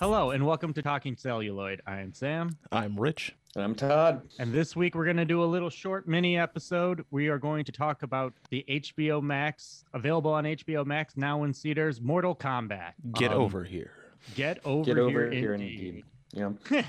Hello 0.00 0.30
and 0.32 0.44
welcome 0.46 0.72
to 0.74 0.82
Talking 0.82 1.16
Celluloid. 1.16 1.80
I 1.86 2.00
am 2.00 2.12
Sam, 2.12 2.50
I'm 2.70 2.98
Rich. 2.98 3.34
And 3.54 3.62
I'm 3.64 3.74
Todd. 3.74 4.22
and 4.38 4.52
this 4.52 4.74
week 4.76 4.94
we're 4.94 5.04
going 5.04 5.16
to 5.16 5.24
do 5.24 5.42
a 5.42 5.46
little 5.46 5.70
short 5.70 6.06
mini 6.08 6.36
episode. 6.38 7.04
We 7.10 7.28
are 7.28 7.38
going 7.38 7.64
to 7.64 7.72
talk 7.72 8.02
about 8.02 8.32
the 8.50 8.64
HBO 8.68 9.22
Max, 9.22 9.84
available 9.94 10.32
on 10.32 10.44
HBO 10.44 10.84
Max 10.84 11.16
now 11.16 11.44
in 11.44 11.54
Cedars, 11.54 12.00
Mortal 12.00 12.34
Kombat. 12.34 12.92
Get 13.14 13.32
Um, 13.32 13.40
over 13.42 13.64
here. 13.64 13.92
Get 14.34 14.60
over, 14.64 14.84
here. 14.84 14.94
Get 14.94 15.00
over 15.00 15.10
here, 15.30 15.30
here 15.40 15.54
indeed. 15.54 15.80
indeed. 15.80 16.04
Yeah. 16.32 16.52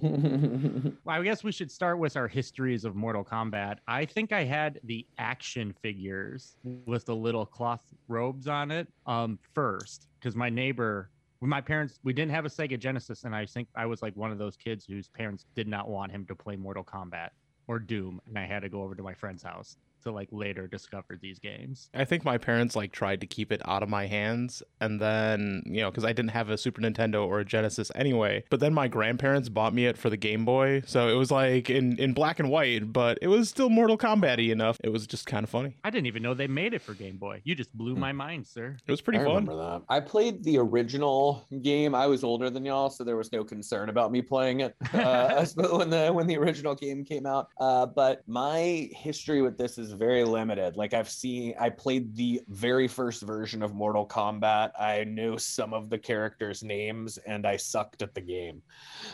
well, 0.02 0.94
I 1.06 1.22
guess 1.22 1.44
we 1.44 1.52
should 1.52 1.70
start 1.70 1.98
with 1.98 2.16
our 2.16 2.26
histories 2.26 2.84
of 2.86 2.96
Mortal 2.96 3.22
Kombat. 3.22 3.78
I 3.86 4.06
think 4.06 4.32
I 4.32 4.44
had 4.44 4.80
the 4.84 5.06
action 5.18 5.74
figures 5.82 6.56
with 6.86 7.04
the 7.04 7.14
little 7.14 7.44
cloth 7.44 7.82
robes 8.08 8.46
on 8.46 8.70
it 8.70 8.88
um, 9.06 9.38
first 9.54 10.08
because 10.18 10.34
my 10.34 10.48
neighbor, 10.48 11.10
my 11.42 11.60
parents, 11.60 11.98
we 12.02 12.14
didn't 12.14 12.32
have 12.32 12.46
a 12.46 12.48
Sega 12.48 12.78
Genesis, 12.78 13.24
and 13.24 13.36
I 13.36 13.44
think 13.44 13.68
I 13.74 13.84
was 13.84 14.00
like 14.00 14.16
one 14.16 14.32
of 14.32 14.38
those 14.38 14.56
kids 14.56 14.86
whose 14.86 15.08
parents 15.08 15.44
did 15.54 15.68
not 15.68 15.88
want 15.88 16.12
him 16.12 16.24
to 16.26 16.34
play 16.34 16.56
Mortal 16.56 16.84
Kombat 16.84 17.30
or 17.68 17.78
Doom, 17.78 18.22
and 18.26 18.38
I 18.38 18.46
had 18.46 18.60
to 18.60 18.70
go 18.70 18.82
over 18.82 18.94
to 18.94 19.02
my 19.02 19.12
friend's 19.12 19.42
house 19.42 19.76
to 20.00 20.12
like 20.12 20.28
later 20.30 20.66
discover 20.66 21.18
these 21.20 21.38
games. 21.38 21.88
I 21.94 22.04
think 22.04 22.24
my 22.24 22.38
parents 22.38 22.76
like 22.76 22.92
tried 22.92 23.20
to 23.20 23.26
keep 23.26 23.52
it 23.52 23.60
out 23.64 23.82
of 23.82 23.88
my 23.88 24.06
hands 24.06 24.62
and 24.80 25.00
then, 25.00 25.62
you 25.66 25.80
know, 25.80 25.90
cuz 25.90 26.04
I 26.04 26.12
didn't 26.12 26.30
have 26.30 26.50
a 26.50 26.58
Super 26.58 26.80
Nintendo 26.80 27.26
or 27.26 27.40
a 27.40 27.44
Genesis 27.44 27.90
anyway. 27.94 28.44
But 28.50 28.60
then 28.60 28.74
my 28.74 28.88
grandparents 28.88 29.48
bought 29.48 29.74
me 29.74 29.86
it 29.86 29.98
for 29.98 30.10
the 30.10 30.16
Game 30.16 30.44
Boy. 30.44 30.82
So 30.86 31.08
it 31.08 31.14
was 31.14 31.30
like 31.30 31.70
in 31.70 31.98
in 31.98 32.12
black 32.12 32.38
and 32.38 32.50
white, 32.50 32.92
but 32.92 33.18
it 33.22 33.28
was 33.28 33.48
still 33.48 33.68
Mortal 33.68 33.98
Kombat-y 33.98 34.50
enough. 34.50 34.78
It 34.82 34.90
was 34.90 35.06
just 35.06 35.26
kind 35.26 35.44
of 35.44 35.50
funny. 35.50 35.76
I 35.84 35.90
didn't 35.90 36.06
even 36.06 36.22
know 36.22 36.34
they 36.34 36.46
made 36.46 36.74
it 36.74 36.82
for 36.82 36.94
Game 36.94 37.16
Boy. 37.16 37.42
You 37.44 37.54
just 37.54 37.76
blew 37.76 37.96
my 37.96 38.12
mind, 38.12 38.46
sir. 38.46 38.76
It 38.86 38.90
was 38.90 39.00
pretty 39.00 39.18
I 39.18 39.24
fun. 39.24 39.34
remember 39.46 39.56
that. 39.56 39.82
I 39.88 40.00
played 40.00 40.42
the 40.44 40.58
original 40.58 41.46
game. 41.62 41.94
I 41.94 42.06
was 42.06 42.24
older 42.24 42.50
than 42.50 42.64
y'all, 42.64 42.90
so 42.90 43.04
there 43.04 43.16
was 43.16 43.32
no 43.32 43.44
concern 43.44 43.88
about 43.88 44.12
me 44.12 44.22
playing 44.22 44.60
it 44.60 44.74
uh, 44.94 45.44
when 45.54 45.90
the 45.90 46.10
when 46.12 46.26
the 46.26 46.36
original 46.36 46.74
game 46.74 47.04
came 47.04 47.26
out. 47.26 47.48
Uh, 47.58 47.86
but 47.86 48.22
my 48.26 48.88
history 48.92 49.42
with 49.42 49.58
this 49.58 49.78
is 49.78 49.89
very 49.92 50.24
limited. 50.24 50.76
Like 50.76 50.94
I've 50.94 51.08
seen, 51.10 51.54
I 51.58 51.70
played 51.70 52.14
the 52.16 52.40
very 52.48 52.88
first 52.88 53.22
version 53.22 53.62
of 53.62 53.74
Mortal 53.74 54.06
Kombat. 54.06 54.72
I 54.78 55.04
knew 55.04 55.38
some 55.38 55.72
of 55.74 55.90
the 55.90 55.98
characters' 55.98 56.62
names, 56.62 57.18
and 57.18 57.46
I 57.46 57.56
sucked 57.56 58.02
at 58.02 58.14
the 58.14 58.20
game. 58.20 58.62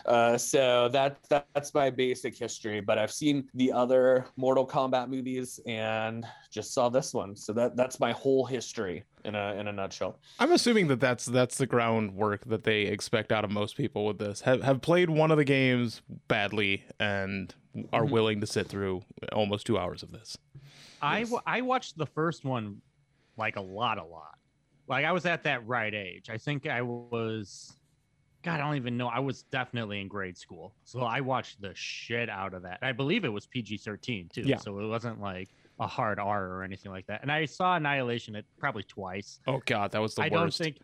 Uh, 0.05 0.37
so 0.37 0.89
that, 0.89 1.17
that 1.29 1.47
that's 1.53 1.73
my 1.73 1.89
basic 1.89 2.37
history. 2.37 2.79
But 2.79 2.97
I've 2.97 3.11
seen 3.11 3.49
the 3.53 3.71
other 3.71 4.25
Mortal 4.37 4.67
Kombat 4.67 5.09
movies 5.09 5.59
and 5.65 6.25
just 6.51 6.73
saw 6.73 6.89
this 6.89 7.13
one. 7.13 7.35
So 7.35 7.53
that 7.53 7.75
that's 7.75 7.99
my 7.99 8.11
whole 8.11 8.45
history 8.45 9.03
in 9.25 9.35
a 9.35 9.53
in 9.55 9.67
a 9.67 9.71
nutshell. 9.71 10.19
I'm 10.39 10.51
assuming 10.51 10.87
that 10.87 10.99
that's 10.99 11.25
that's 11.25 11.57
the 11.57 11.65
groundwork 11.67 12.45
that 12.45 12.63
they 12.63 12.83
expect 12.83 13.31
out 13.31 13.43
of 13.43 13.51
most 13.51 13.75
people 13.75 14.05
with 14.05 14.17
this. 14.19 14.41
Have 14.41 14.63
have 14.63 14.81
played 14.81 15.09
one 15.09 15.31
of 15.31 15.37
the 15.37 15.43
games 15.45 16.01
badly 16.27 16.83
and 16.99 17.53
are 17.93 18.03
Mhm. 18.05 18.09
willing 18.09 18.41
to 18.41 18.47
sit 18.47 18.67
through 18.67 19.03
almost 19.31 19.67
2 19.67 19.77
hours 19.77 20.01
of 20.01 20.11
this. 20.11 20.37
I 21.01 21.19
Yes. 21.19 21.33
I 21.45 21.61
watched 21.61 21.97
the 21.97 22.05
first 22.05 22.43
one 22.45 22.81
like 23.37 23.55
a 23.55 23.61
lot, 23.61 23.97
a 23.97 24.03
lot. 24.03 24.35
Like 24.87 25.05
I 25.05 25.11
was 25.11 25.25
at 25.25 25.43
that 25.43 25.65
right 25.67 25.93
age. 25.93 26.29
I 26.29 26.37
think 26.37 26.67
I 26.67 26.81
was. 26.81 27.73
God, 28.43 28.53
I 28.61 28.63
don't 28.65 28.75
even 28.77 28.95
know. 28.97 29.07
I 29.07 29.19
was 29.19 29.43
definitely 29.43 29.99
in 29.99 30.07
grade 30.07 30.37
school, 30.37 30.73
so 30.85 31.01
I 31.01 31.19
watched 31.21 31.59
the 31.59 31.71
shit 31.73 32.29
out 32.29 32.53
of 32.53 32.61
that. 32.63 32.79
I 32.81 32.93
believe 32.93 33.25
it 33.25 33.29
was 33.33 33.45
PG 33.47 33.77
thirteen 33.77 34.29
too, 34.33 34.43
Yeah. 34.43 34.57
so 34.57 34.77
it 34.79 34.87
wasn't 34.87 35.19
like 35.19 35.49
a 35.79 35.87
hard 35.87 36.17
R 36.17 36.45
or 36.47 36.63
anything 36.63 36.91
like 36.91 37.05
that. 37.07 37.21
And 37.23 37.31
I 37.31 37.45
saw 37.45 37.75
Annihilation 37.75 38.35
it 38.35 38.45
probably 38.57 38.83
twice. 38.83 39.39
Oh 39.47 39.61
god, 39.65 39.91
that 39.91 40.01
was 40.01 40.15
the 40.15 40.21
I 40.21 40.29
worst. 40.29 40.33
don't 40.33 40.53
think, 40.65 40.77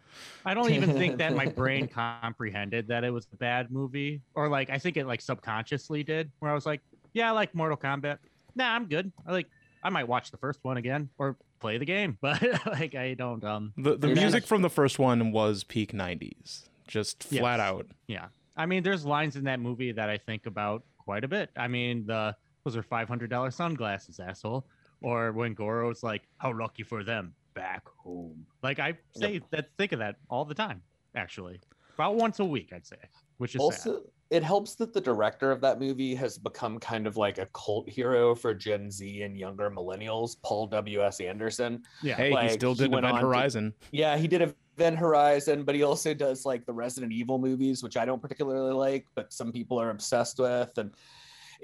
I 0.46 0.54
don't 0.54 0.72
even 0.72 0.94
think 0.94 1.18
that 1.20 1.36
my 1.36 1.46
brain 1.46 1.88
comprehended 2.24 2.88
that 2.90 3.04
it 3.04 3.12
was 3.12 3.28
a 3.32 3.38
bad 3.38 3.72
movie, 3.72 4.22
or 4.36 4.50
like 4.50 4.70
I 4.70 4.78
think 4.78 4.98
it 4.98 5.08
like 5.08 5.22
subconsciously 5.22 6.04
did, 6.04 6.32
where 6.40 6.52
I 6.52 6.56
was 6.56 6.66
like, 6.66 6.82
yeah, 7.14 7.30
I 7.30 7.32
like 7.32 7.56
Mortal 7.56 7.78
Kombat. 7.78 8.18
Nah, 8.56 8.76
I'm 8.76 8.86
good. 8.86 9.12
I 9.26 9.32
like, 9.32 9.48
I 9.84 9.90
might 9.90 10.08
watch 10.08 10.32
the 10.32 10.38
first 10.38 10.60
one 10.64 10.78
again 10.78 11.10
or 11.18 11.38
play 11.60 11.78
the 11.78 11.86
game, 11.86 12.18
but 12.22 12.42
like 12.66 12.96
I 12.96 13.14
don't. 13.14 13.44
Um, 13.44 13.74
The 13.78 13.96
the 13.98 14.08
music 14.08 14.46
from 14.46 14.62
the 14.62 14.70
first 14.70 14.98
one 15.00 15.32
was 15.32 15.64
peak 15.64 15.92
90s. 15.92 16.70
Just 16.88 17.28
Yes. 17.30 17.42
flat 17.42 17.60
out. 17.60 17.88
yeah, 18.08 18.28
I 18.58 18.66
mean, 18.66 18.84
there's 18.84 19.06
lines 19.06 19.36
in 19.36 19.46
that 19.46 19.60
movie 19.60 19.92
that 19.94 20.10
I 20.10 20.18
think 20.18 20.46
about 20.46 20.84
quite 20.98 21.24
a 21.24 21.28
bit. 21.28 21.50
I 21.58 21.68
mean, 21.68 22.06
the 22.06 22.36
those 22.64 22.76
are 22.78 22.84
five 22.84 23.08
hundred 23.08 23.30
dollar 23.30 23.52
sunglasses, 23.52 24.20
asshole. 24.20 24.66
Or 25.02 25.32
when 25.34 25.54
Goro's 25.54 26.02
like, 26.04 26.24
"How 26.38 26.54
lucky 26.58 26.84
for 26.84 27.04
them, 27.04 27.34
back 27.56 27.84
home." 27.98 28.46
Like 28.62 28.80
I 28.80 28.98
say 29.16 29.42
that, 29.52 29.70
think 29.78 29.92
of 29.92 30.00
that 30.00 30.16
all 30.30 30.46
the 30.46 30.54
time. 30.56 30.82
Actually, 31.16 31.60
about 31.96 32.16
once 32.16 32.40
a 32.40 32.46
week, 32.46 32.72
I'd 32.74 32.86
say, 32.88 32.96
which 33.38 33.56
is 33.56 33.62
sad. 33.76 33.94
Also, 34.34 34.38
it 34.38 34.44
helps 34.44 34.76
that 34.76 34.94
the 34.94 35.02
director 35.02 35.52
of 35.52 35.62
that 35.62 35.80
movie 35.80 36.16
has 36.16 36.38
become 36.38 36.80
kind 36.80 37.08
of 37.08 37.18
like 37.18 37.38
a 37.38 37.48
cult 37.54 37.90
hero 37.90 38.36
for 38.36 38.54
Gen 38.54 38.90
Z 38.90 39.22
and 39.22 39.38
younger 39.38 39.70
millennials, 39.70 40.36
Paul 40.44 40.68
W. 40.68 41.04
S. 41.04 41.20
Anderson. 41.20 41.84
Yeah, 42.02 42.16
Hey, 42.16 42.36
he 42.44 42.50
still 42.50 42.74
did 42.74 42.92
went 42.92 43.06
Event 43.06 43.16
on 43.18 43.22
to- 43.22 43.28
Horizon. 43.28 43.74
Yeah, 43.92 44.18
he 44.18 44.28
did 44.28 44.42
Event 44.78 44.98
Horizon, 44.98 45.64
but 45.64 45.76
he 45.76 45.84
also 45.84 46.14
does 46.14 46.46
like 46.46 46.66
the 46.66 46.74
Resident 46.74 47.12
Evil 47.12 47.38
movies, 47.38 47.84
which 47.84 47.98
I 47.98 48.06
don't 48.06 48.22
particularly 48.22 48.74
like, 48.74 49.06
but 49.16 49.32
some 49.34 49.52
people 49.52 49.80
are 49.80 49.90
obsessed 49.90 50.40
with, 50.40 50.78
and 50.78 50.92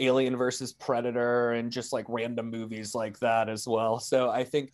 Alien 0.02 0.38
versus 0.38 0.72
Predator, 0.74 1.52
and 1.54 1.72
just 1.72 1.92
like 1.92 2.06
random 2.08 2.50
movies 2.50 2.96
like 2.96 3.20
that 3.20 3.50
as 3.50 3.68
well. 3.68 4.00
So 4.00 4.30
I 4.30 4.44
think 4.46 4.72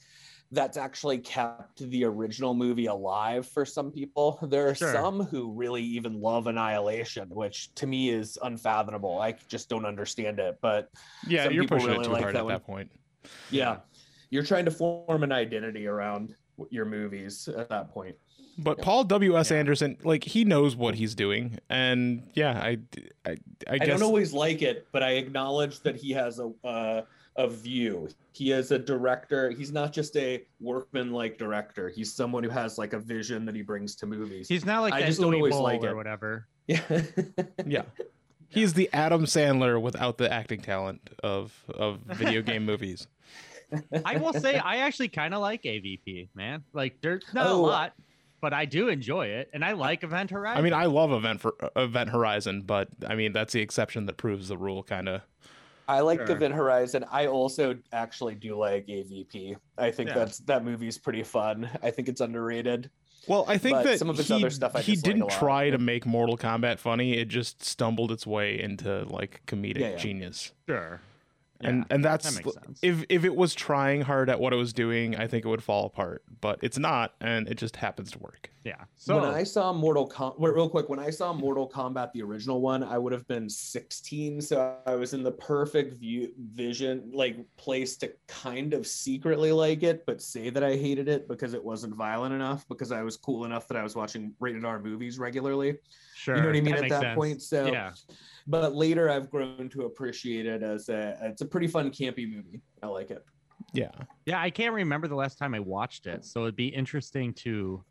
that's 0.51 0.77
actually 0.77 1.17
kept 1.17 1.79
the 1.89 2.03
original 2.05 2.53
movie 2.53 2.85
alive 2.85 3.47
for 3.47 3.65
some 3.65 3.91
people. 3.91 4.39
There 4.49 4.67
are 4.69 4.75
Sure. 4.75 4.93
some 4.93 5.23
who 5.23 5.51
really 5.51 5.81
even 5.83 6.21
love 6.21 6.47
Annihilation, 6.47 7.29
which 7.29 7.73
to 7.75 7.87
me 7.87 8.09
is 8.09 8.37
unfathomable. 8.41 9.19
I 9.19 9.33
just 9.47 9.69
don't 9.69 9.85
understand 9.85 10.39
it. 10.39 10.57
But 10.61 10.89
Yeah, 11.27 11.45
Some 11.45 11.53
you're 11.53 11.63
people 11.63 11.77
pushing 11.77 11.91
really 11.91 12.01
it 12.01 12.07
too 12.07 12.13
like 12.13 12.21
hard 12.21 12.35
that 12.35 12.39
at 12.39 12.45
one. 12.45 12.53
that 12.53 12.65
point. 12.65 12.91
yeah, 13.49 13.77
you're 14.29 14.43
trying 14.43 14.65
to 14.65 14.71
form 14.71 15.23
an 15.23 15.31
identity 15.31 15.87
around 15.87 16.35
your 16.69 16.85
movies 16.85 17.47
at 17.47 17.69
that 17.69 17.89
point. 17.91 18.15
But 18.57 18.77
Yeah. 18.77 18.83
Paul 18.85 19.03
W. 19.05 19.37
S. 19.37 19.51
Yeah. 19.51 19.57
Anderson, 19.57 19.97
like 20.03 20.23
he 20.23 20.45
knows 20.45 20.75
what 20.77 20.95
he's 20.95 21.13
doing, 21.15 21.59
and 21.69 22.23
yeah, 22.35 22.57
I, 22.61 22.77
I, 23.25 23.31
I 23.31 23.37
I, 23.71 23.77
don't 23.79 24.01
always 24.03 24.31
like 24.31 24.61
it, 24.61 24.87
but 24.93 25.03
I 25.03 25.13
acknowledge 25.13 25.81
that 25.81 25.97
he 25.97 26.11
has 26.11 26.39
a 26.39 26.51
uh, 26.63 27.01
a 27.37 27.47
view. 27.47 28.07
He 28.31 28.51
is 28.51 28.71
a 28.71 28.79
director. 28.79 29.49
He's 29.51 29.71
not 29.71 29.91
just 29.93 30.15
a 30.17 30.43
workman 30.59 31.11
like 31.11 31.37
director. 31.37 31.89
He's 31.89 32.13
someone 32.13 32.43
who 32.43 32.49
has 32.49 32.77
like 32.77 32.93
a 32.93 32.99
vision 32.99 33.45
that 33.45 33.55
he 33.55 33.61
brings 33.61 33.95
to 33.97 34.05
movies. 34.05 34.47
He's 34.47 34.65
not 34.65 34.81
like 34.81 34.93
I 34.93 35.01
that 35.01 35.07
just 35.07 35.19
don't 35.21 35.31
Uwe 35.33 35.37
always 35.37 35.53
Boll 35.53 35.63
like 35.63 35.83
or 35.83 35.89
it. 35.89 35.95
whatever. 35.95 36.47
yeah. 36.67 36.81
yeah, 37.65 37.81
he's 38.49 38.73
the 38.73 38.89
Adam 38.93 39.25
Sandler 39.25 39.79
without 39.81 40.17
the 40.17 40.31
acting 40.31 40.61
talent 40.61 41.09
of 41.23 41.53
of 41.69 41.99
video 42.07 42.41
game 42.41 42.65
movies. 42.71 43.07
I 44.05 44.17
will 44.17 44.33
say 44.33 44.57
I 44.57 44.77
actually 44.77 45.09
kind 45.09 45.33
of 45.33 45.41
like 45.41 45.63
AVP, 45.63 46.29
man. 46.35 46.63
Like 46.73 47.01
there's 47.01 47.23
not 47.33 47.47
Oh. 47.47 47.57
a 47.57 47.61
lot, 47.61 47.93
but 48.41 48.53
I 48.53 48.65
do 48.65 48.87
enjoy 48.89 49.27
it, 49.27 49.49
and 49.53 49.63
I 49.65 49.73
like 49.73 50.03
Event 50.03 50.31
Horizon. 50.31 50.57
I 50.59 50.61
mean, 50.61 50.73
I 50.73 50.85
love 50.85 51.11
Event 51.11 51.41
for 51.41 51.53
Event 51.75 52.09
Horizon, 52.09 52.61
but 52.65 52.87
I 53.07 53.15
mean 53.15 53.31
that's 53.33 53.53
the 53.53 53.61
exception 53.61 54.05
that 54.07 54.17
proves 54.17 54.47
the 54.47 54.57
rule, 54.57 54.83
kind 54.83 55.09
of. 55.09 55.21
I 55.87 55.99
like 56.01 56.19
Sure. 56.19 56.27
the 56.27 56.33
Event 56.33 56.53
Horizon. 56.53 57.05
I 57.11 57.27
also 57.27 57.75
actually 57.93 58.35
do 58.35 58.57
like 58.57 58.87
AVP. 58.87 59.55
I 59.77 59.91
think 59.91 60.09
Yeah. 60.09 60.15
that's 60.15 60.39
that 60.39 60.63
movie's 60.63 60.97
pretty 60.97 61.23
fun. 61.23 61.69
I 61.83 61.91
think 61.91 62.09
it's 62.09 62.21
underrated. 62.21 62.89
Well, 63.27 63.45
I 63.47 63.57
think 63.57 63.77
But 63.77 63.83
that 63.85 63.99
some 63.99 64.09
of 64.09 64.17
his 64.17 64.27
he, 64.27 64.33
other 64.35 64.49
stuff 64.51 64.75
I 64.75 64.81
he 64.81 64.93
dislike 64.93 65.15
a 65.15 65.17
didn't 65.17 65.31
try 65.31 65.69
to 65.71 65.77
make 65.79 66.05
Mortal 66.05 66.37
Kombat 66.37 66.77
funny. 66.77 67.17
It 67.17 67.27
just 67.27 67.63
stumbled 67.63 68.11
its 68.11 68.27
way 68.27 68.59
into 68.61 69.03
like 69.05 69.41
comedic 69.47 69.79
Yeah, 69.79 69.89
yeah. 69.91 69.95
genius. 69.97 70.51
sure. 70.67 71.01
And 71.61 71.79
Yeah, 71.79 71.95
and 71.95 72.03
that's 72.05 72.29
that 72.35 72.43
makes 72.45 72.55
sense. 72.55 72.79
if 72.81 73.03
if 73.09 73.23
it 73.23 73.35
was 73.35 73.53
trying 73.53 74.01
hard 74.01 74.29
at 74.29 74.39
what 74.39 74.53
it 74.53 74.57
was 74.57 74.73
doing, 74.73 75.15
I 75.15 75.27
think 75.27 75.45
it 75.45 75.47
would 75.47 75.63
fall 75.63 75.85
apart. 75.85 76.23
But 76.41 76.59
it's 76.61 76.77
not, 76.77 77.13
and 77.21 77.47
it 77.47 77.55
just 77.55 77.75
happens 77.77 78.11
to 78.11 78.19
work. 78.19 78.51
yeah. 78.63 78.83
So 78.95 79.19
when 79.19 79.25
I 79.31 79.43
saw 79.43 79.71
Mortal 79.73 80.07
Kombat, 80.09 80.35
real 80.37 80.69
quick, 80.69 80.89
when 80.89 80.99
I 80.99 81.09
saw 81.09 81.33
Mortal 81.33 81.69
Kombat, 81.69 82.11
the 82.13 82.21
original 82.23 82.61
one, 82.61 82.83
I 82.83 82.97
would 82.97 83.13
have 83.13 83.27
been 83.27 83.49
16. 83.49 84.41
So 84.41 84.75
I 84.85 84.95
was 84.95 85.13
in 85.13 85.23
the 85.23 85.31
perfect 85.31 85.93
view, 85.93 86.31
vision, 86.37 87.09
like 87.13 87.37
place 87.57 87.97
to 87.97 88.11
kind 88.27 88.73
of 88.73 88.85
secretly 88.85 89.51
like 89.51 89.83
it, 89.83 90.05
but 90.05 90.21
say 90.21 90.49
that 90.49 90.63
I 90.63 90.75
hated 90.75 91.07
it 91.07 91.27
because 91.27 91.53
it 91.53 91.63
wasn't 91.63 91.95
violent 91.95 92.33
enough, 92.33 92.67
because 92.67 92.91
I 92.91 93.01
was 93.01 93.17
cool 93.17 93.45
enough 93.45 93.67
that 93.69 93.77
I 93.77 93.83
was 93.83 93.95
watching 93.95 94.33
rated 94.39 94.65
R 94.65 94.79
movies 94.79 95.17
regularly. 95.17 95.77
Sure, 96.15 96.35
You 96.37 96.41
know 96.41 96.47
what 96.47 96.55
I 96.57 96.61
mean? 96.61 96.73
At 96.75 96.89
that 96.89 97.01
sense. 97.01 97.15
point. 97.15 97.41
So, 97.41 97.65
yeah, 97.67 97.91
but 98.47 98.73
later 98.75 99.09
I've 99.09 99.29
grown 99.29 99.69
to 99.69 99.83
appreciate 99.83 100.45
it 100.45 100.63
as 100.63 100.89
a, 100.89 101.17
it's 101.21 101.41
a 101.41 101.45
pretty 101.45 101.67
fun, 101.67 101.91
campy 101.91 102.29
movie. 102.31 102.61
I 102.81 102.87
like 102.87 103.11
it. 103.11 103.23
Yeah, 103.73 103.89
yeah. 104.25 104.39
I 104.41 104.49
can't 104.49 104.73
remember 104.73 105.07
the 105.07 105.15
last 105.15 105.37
time 105.37 105.53
I 105.53 105.59
watched 105.59 106.07
it, 106.07 106.23
so 106.23 106.43
it'd 106.43 106.55
be 106.55 106.67
interesting 106.67 107.33
to 107.35 107.83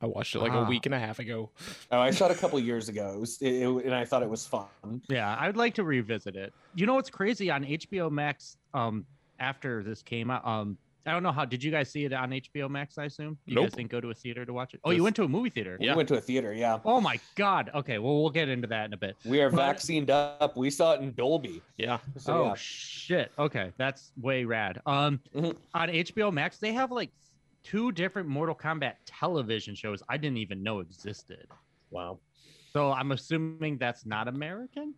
I 0.00 0.06
watched 0.06 0.34
it 0.34 0.40
like 0.40 0.52
Ah. 0.52 0.64
a 0.66 0.68
week 0.68 0.84
and 0.86 0.94
a 0.94 0.98
half 0.98 1.18
ago. 1.20 1.50
Oh, 1.90 1.98
I 1.98 2.10
saw 2.10 2.26
it 2.26 2.32
a 2.36 2.38
couple 2.38 2.58
years 2.60 2.88
ago, 2.90 3.12
it 3.14 3.20
was, 3.20 3.38
it, 3.40 3.48
it- 3.62 3.84
and 3.86 3.94
I 3.94 4.04
thought 4.04 4.22
it 4.22 4.28
was 4.28 4.46
fun. 4.46 4.66
Yeah, 5.08 5.36
I'd 5.38 5.56
like 5.56 5.74
to 5.74 5.84
revisit 5.84 6.36
it. 6.36 6.52
You 6.74 6.84
know 6.86 6.94
what's 6.94 7.10
crazy 7.10 7.50
on 7.50 7.64
HBO 7.64 8.10
Max? 8.10 8.56
Um, 8.74 9.06
after 9.38 9.82
this 9.82 10.02
came 10.02 10.30
out, 10.30 10.46
um, 10.46 10.76
I 11.06 11.12
don't 11.12 11.22
know 11.22 11.30
how. 11.32 11.44
Did 11.44 11.62
you 11.62 11.70
guys 11.70 11.90
see 11.90 12.04
it 12.04 12.12
on 12.12 12.30
HBO 12.30 12.68
Max? 12.68 12.98
I 12.98 13.04
assume 13.04 13.38
you 13.46 13.54
guys 13.56 13.72
didn't 13.72 13.90
go 13.90 14.00
to 14.00 14.10
a 14.10 14.14
theater 14.14 14.44
to 14.44 14.52
watch 14.52 14.74
it. 14.74 14.80
Oh, 14.84 14.90
you 14.90 15.04
went 15.04 15.14
to 15.16 15.22
a 15.24 15.28
movie 15.28 15.50
theater. 15.50 15.76
We 15.78 15.86
Yeah. 15.86 15.94
went 15.94 16.08
to 16.08 16.16
a 16.16 16.20
theater, 16.20 16.52
yeah. 16.52 16.80
Oh 16.84 17.00
my 17.00 17.20
god. 17.36 17.70
Okay, 17.74 17.98
well 17.98 18.20
we'll 18.20 18.30
get 18.30 18.48
into 18.48 18.66
that 18.68 18.86
in 18.86 18.92
a 18.92 18.96
bit. 18.96 19.16
We 19.24 19.40
are 19.40 19.50
But- 19.50 19.56
vaccinated 19.58 20.10
up. 20.10 20.56
We 20.56 20.68
saw 20.70 20.94
it 20.94 21.00
in 21.00 21.12
Dolby. 21.14 21.62
Yeah. 21.76 21.98
So, 22.18 22.42
oh 22.42 22.44
yeah. 22.46 22.54
shit. 22.56 23.32
Okay, 23.38 23.72
that's 23.76 24.12
way 24.20 24.44
rad. 24.44 24.82
Um, 24.84 25.20
Mhm. 25.34 25.56
on 25.74 25.88
HBO 25.90 26.30
Max 26.32 26.58
they 26.58 26.72
have 26.72 26.90
like 26.90 27.10
two 27.62 27.92
different 27.92 28.28
Mortal 28.28 28.54
Kombat 28.54 28.94
television 29.06 29.74
shows 29.74 30.02
I 30.08 30.16
didn't 30.16 30.38
even 30.38 30.62
know 30.62 30.80
existed. 30.80 31.46
Wow. 31.90 32.18
So 32.72 32.90
I'm 32.92 33.12
assuming 33.12 33.78
that's 33.78 34.04
not 34.04 34.28
American. 34.28 34.94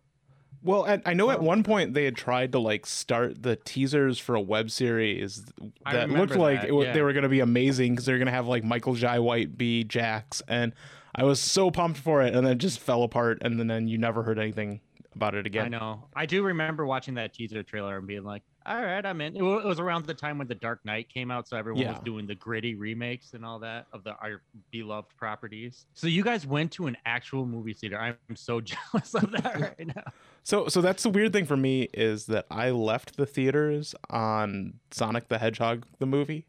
Well, 0.61 0.85
at, 0.85 1.01
I 1.05 1.13
know 1.13 1.29
at 1.29 1.39
Oh. 1.39 1.43
one 1.43 1.63
point 1.63 1.93
they 1.93 2.05
had 2.05 2.15
tried 2.15 2.51
to 2.51 2.59
like 2.59 2.85
start 2.85 3.43
the 3.43 3.55
teasers 3.55 4.19
for 4.19 4.35
a 4.35 4.41
web 4.41 4.69
series 4.71 5.45
that 5.89 6.09
looked 6.09 6.35
like 6.35 6.61
that, 6.61 6.69
it, 6.69 6.73
yeah. 6.73 6.93
they 6.93 7.01
were 7.01 7.13
going 7.13 7.23
to 7.23 7.29
be 7.29 7.39
amazing 7.39 7.93
because 7.93 8.05
they 8.05 8.11
were 8.11 8.17
going 8.17 8.25
to 8.27 8.31
have 8.33 8.47
like 8.47 8.63
Michael 8.63 8.93
Jai 8.95 9.19
White 9.19 9.57
be 9.57 9.83
Jax, 9.83 10.41
and 10.47 10.73
I 11.15 11.23
was 11.23 11.39
so 11.39 11.71
pumped 11.71 11.99
for 11.99 12.21
it, 12.21 12.35
and 12.35 12.45
then 12.45 12.53
it 12.53 12.57
just 12.57 12.79
fell 12.79 13.03
apart, 13.03 13.39
and 13.41 13.59
then, 13.59 13.67
then 13.67 13.87
you 13.87 13.97
never 13.97 14.21
heard 14.23 14.37
anything 14.37 14.81
about 15.15 15.33
it 15.33 15.45
again. 15.47 15.65
I 15.65 15.69
know. 15.69 16.03
I 16.15 16.25
do 16.25 16.43
remember 16.43 16.85
watching 16.85 17.15
that 17.15 17.33
teaser 17.33 17.63
trailer 17.63 17.97
and 17.97 18.05
being 18.05 18.23
like, 18.23 18.43
"All 18.69 18.81
right, 18.81 19.05
I'm 19.05 19.19
in." 19.21 19.35
It 19.35 19.41
was 19.41 19.79
around 19.79 20.05
the 20.05 20.13
time 20.13 20.37
when 20.37 20.47
The 20.47 20.55
Dark 20.55 20.85
Knight 20.85 21.09
came 21.09 21.31
out, 21.31 21.47
so 21.47 21.57
everyone 21.57 21.85
was 21.87 21.99
doing 22.01 22.27
the 22.27 22.35
gritty 22.35 22.75
remakes 22.75 23.33
and 23.33 23.43
all 23.43 23.59
that 23.59 23.87
of 23.91 24.03
the 24.03 24.11
our 24.11 24.41
beloved 24.71 25.15
properties. 25.17 25.85
So 25.95 26.07
you 26.07 26.23
guys 26.23 26.45
went 26.45 26.71
to 26.73 26.87
an 26.87 26.95
actual 27.05 27.45
movie 27.45 27.73
theater. 27.73 27.99
I'm 27.99 28.35
so 28.35 28.61
jealous 28.93 29.13
of 29.15 29.31
that 29.31 29.59
right 29.77 29.87
now. 29.87 30.03
So 30.43 30.67
so 30.67 30.81
that's 30.81 31.03
the 31.03 31.09
weird 31.09 31.33
thing 31.33 31.45
for 31.45 31.57
me 31.57 31.89
is 31.93 32.27
that 32.27 32.45
I 32.51 32.69
left 32.69 33.17
the 33.17 33.25
theaters 33.25 33.95
on 34.09 34.75
Sonic 34.91 35.27
the 35.27 35.39
Hedgehog 35.39 35.85
the 35.97 36.05
movie, 36.05 36.45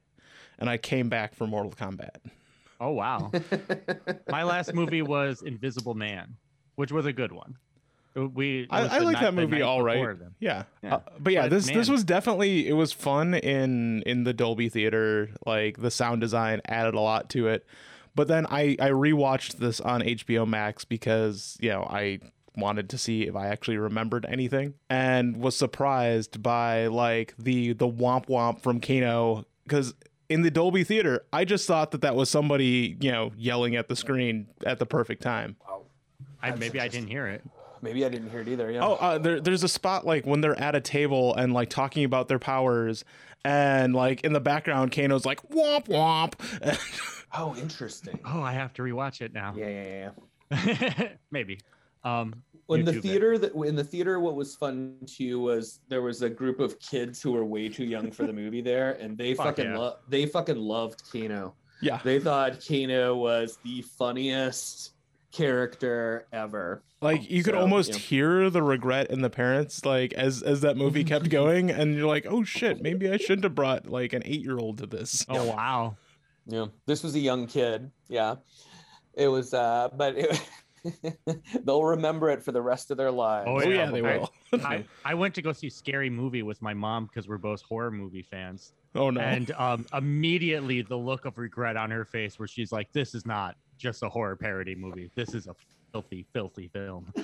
and 0.58 0.68
I 0.68 0.76
came 0.76 1.08
back 1.08 1.34
for 1.34 1.46
Mortal 1.46 1.72
Kombat. 1.72 2.16
Oh 2.80 2.92
wow. 2.92 3.30
My 4.30 4.42
last 4.42 4.74
movie 4.74 5.02
was 5.02 5.42
Invisible 5.42 5.94
Man, 5.94 6.36
which 6.76 6.92
was 6.92 7.06
a 7.06 7.12
good 7.12 7.32
one. 7.32 7.56
Uh, 8.16 8.26
We 8.26 8.66
I, 8.70 8.96
I 8.96 8.98
like 8.98 9.20
that 9.20 9.34
movie 9.34 9.62
all 9.62 9.82
right. 9.82 10.16
Yeah. 10.38 10.64
Yeah. 10.82 10.96
Uh, 10.96 11.00
but 11.18 11.32
yeah, 11.32 11.42
But, 11.42 11.50
this 11.50 11.66
this 11.66 11.88
was 11.88 12.04
definitely 12.04 12.68
it 12.68 12.72
was 12.72 12.92
fun 12.92 13.34
in 13.34 14.02
in 14.02 14.24
the 14.24 14.32
Dolby 14.32 14.68
theater. 14.68 15.30
Like 15.46 15.80
the 15.80 15.90
sound 15.90 16.20
design 16.20 16.60
added 16.66 16.94
a 16.94 17.00
lot 17.00 17.30
to 17.30 17.48
it. 17.48 17.66
But 18.14 18.28
then 18.28 18.46
I 18.46 18.76
I 18.80 18.90
rewatched 18.90 19.58
this 19.58 19.80
on 19.80 20.02
HBO 20.02 20.46
Max 20.46 20.84
because, 20.84 21.56
you 21.60 21.70
know, 21.70 21.84
I 21.88 22.18
wanted 22.56 22.90
to 22.90 22.98
see 22.98 23.22
if 23.28 23.36
I 23.36 23.46
actually 23.46 23.78
remembered 23.78 24.26
anything 24.28 24.74
and 24.90 25.36
was 25.36 25.56
surprised 25.56 26.42
by 26.42 26.88
like 26.88 27.34
the 27.38 27.72
the 27.74 27.88
womp 27.88 28.26
womp 28.26 28.60
from 28.60 28.80
Kano 28.80 29.46
cuz 29.68 29.94
in 30.28 30.42
the 30.42 30.50
Dolby 30.50 30.84
theater, 30.84 31.24
I 31.32 31.44
just 31.44 31.66
thought 31.66 31.90
that 31.90 32.02
that 32.02 32.14
was 32.14 32.30
somebody, 32.30 32.96
you 33.00 33.10
know, 33.10 33.32
yelling 33.36 33.74
at 33.74 33.88
the 33.88 33.96
screen 33.96 34.46
at 34.64 34.78
the 34.78 34.86
perfect 34.86 35.22
time. 35.22 35.56
Wow. 35.68 35.82
I, 36.42 36.54
maybe 36.54 36.80
I 36.80 36.88
didn't 36.88 37.08
hear 37.08 37.26
it. 37.26 37.42
Maybe 37.82 38.04
I 38.04 38.08
didn't 38.08 38.30
hear 38.30 38.40
it 38.40 38.48
either. 38.48 38.70
Yeah. 38.70 38.84
Oh, 38.84 38.94
uh, 38.94 39.18
there, 39.18 39.40
there's 39.40 39.62
a 39.64 39.68
spot 39.68 40.04
like 40.06 40.26
when 40.26 40.40
they're 40.40 40.58
at 40.60 40.74
a 40.74 40.80
table 40.80 41.34
and 41.34 41.52
like 41.52 41.70
talking 41.70 42.04
about 42.04 42.28
their 42.28 42.38
powers, 42.38 43.04
and 43.44 43.94
like 43.94 44.22
in 44.22 44.32
the 44.32 44.40
background, 44.40 44.92
Kano's 44.92 45.24
like 45.24 45.40
womp 45.50 45.88
womp. 45.88 46.34
Oh, 47.32 47.54
interesting. 47.54 48.18
Oh, 48.24 48.42
I 48.42 48.52
have 48.54 48.72
to 48.74 48.82
rewatch 48.82 49.20
it 49.20 49.32
now. 49.32 49.54
Yeah, 49.56 49.68
yeah, 49.68 50.10
yeah. 50.50 51.08
maybe. 51.30 51.60
Um, 52.02 52.42
in 52.68 52.84
the 52.84 52.90
YouTube 52.90 52.96
it. 52.96 53.02
theater 53.02 53.38
that 53.38 53.54
in 53.54 53.76
the 53.76 53.84
theater 53.84 54.18
what 54.18 54.34
was 54.34 54.56
fun 54.56 54.96
too 55.06 55.38
was 55.40 55.78
there 55.88 56.02
was 56.02 56.22
a 56.22 56.28
group 56.30 56.58
of 56.58 56.80
kids 56.80 57.22
who 57.22 57.30
were 57.30 57.44
way 57.44 57.68
too 57.68 57.84
young 57.84 58.10
for 58.10 58.26
the 58.26 58.32
movie 58.32 58.60
there 58.62 58.92
and 59.00 59.16
they 59.16 59.34
Fuck 59.34 59.46
fucking 59.46 59.70
yeah. 59.72 59.78
lo- 59.78 59.96
they 60.08 60.26
fucking 60.26 60.56
loved 60.56 61.02
Kano. 61.12 61.54
yeah, 61.80 62.00
They 62.02 62.18
thought 62.18 62.58
Kano 62.66 63.14
was 63.16 63.58
the 63.64 63.82
funniest 63.82 64.94
character 65.32 66.26
ever. 66.32 66.82
like 67.00 67.30
you 67.30 67.42
could 67.42 67.54
So, 67.54 67.60
almost 67.60 67.90
yeah. 67.90 67.96
hear 67.98 68.50
the 68.50 68.62
regret 68.62 69.10
in 69.10 69.22
the 69.22 69.30
parents, 69.30 69.84
like 69.84 70.12
as 70.14 70.42
as 70.42 70.60
that 70.62 70.76
movie 70.76 71.04
kept 71.04 71.28
going, 71.30 71.70
and 71.70 71.94
you're 71.94 72.06
like, 72.06 72.26
oh 72.28 72.44
shit, 72.44 72.82
maybe 72.82 73.10
I 73.10 73.16
shouldn't 73.16 73.44
have 73.44 73.54
brought 73.54 73.86
like 73.86 74.12
an 74.12 74.22
eight 74.24 74.40
year 74.42 74.58
old 74.58 74.78
to 74.78 74.86
this. 74.86 75.24
oh 75.28 75.44
wow. 75.46 75.96
Yeah. 76.46 76.66
This 76.86 77.02
was 77.02 77.14
a 77.14 77.20
young 77.20 77.46
kid. 77.46 77.90
Yeah. 78.08 78.36
It 79.14 79.28
was 79.28 79.54
uh 79.54 79.88
but 79.96 80.16
it, 80.16 80.48
they'll 81.64 81.84
remember 81.84 82.30
it 82.30 82.42
for 82.42 82.52
the 82.52 82.62
rest 82.62 82.90
of 82.90 82.96
their 82.96 83.10
lives. 83.10 83.46
Oh, 83.48 83.56
Oh 83.56 83.62
yeah, 83.68 83.84
yeah, 83.84 83.90
they 83.90 84.02
will. 84.02 84.32
I, 84.54 84.84
I 85.04 85.14
went 85.14 85.34
to 85.34 85.42
go 85.42 85.52
see 85.52 85.68
Scary 85.68 86.08
Movie 86.10 86.42
with 86.42 86.60
my 86.62 86.74
mom 86.74 87.06
because 87.06 87.28
we're 87.28 87.38
both 87.38 87.60
horror 87.62 87.90
movie 87.90 88.22
fans. 88.22 88.72
oh 88.94 89.10
no. 89.10 89.20
And 89.20 89.50
um, 89.52 89.86
immediately 89.92 90.82
the 90.82 90.96
look 90.96 91.24
of 91.26 91.38
regret 91.38 91.76
on 91.76 91.90
her 91.90 92.04
face 92.04 92.38
where 92.38 92.48
she's 92.48 92.72
like, 92.72 92.92
this 92.92 93.14
is 93.14 93.26
not 93.26 93.56
just 93.80 94.02
a 94.02 94.08
horror 94.08 94.36
parody 94.36 94.74
movie. 94.74 95.10
This 95.16 95.34
is 95.34 95.46
a 95.48 95.54
filthy, 95.92 96.26
filthy 96.32 96.68
film. 96.68 97.12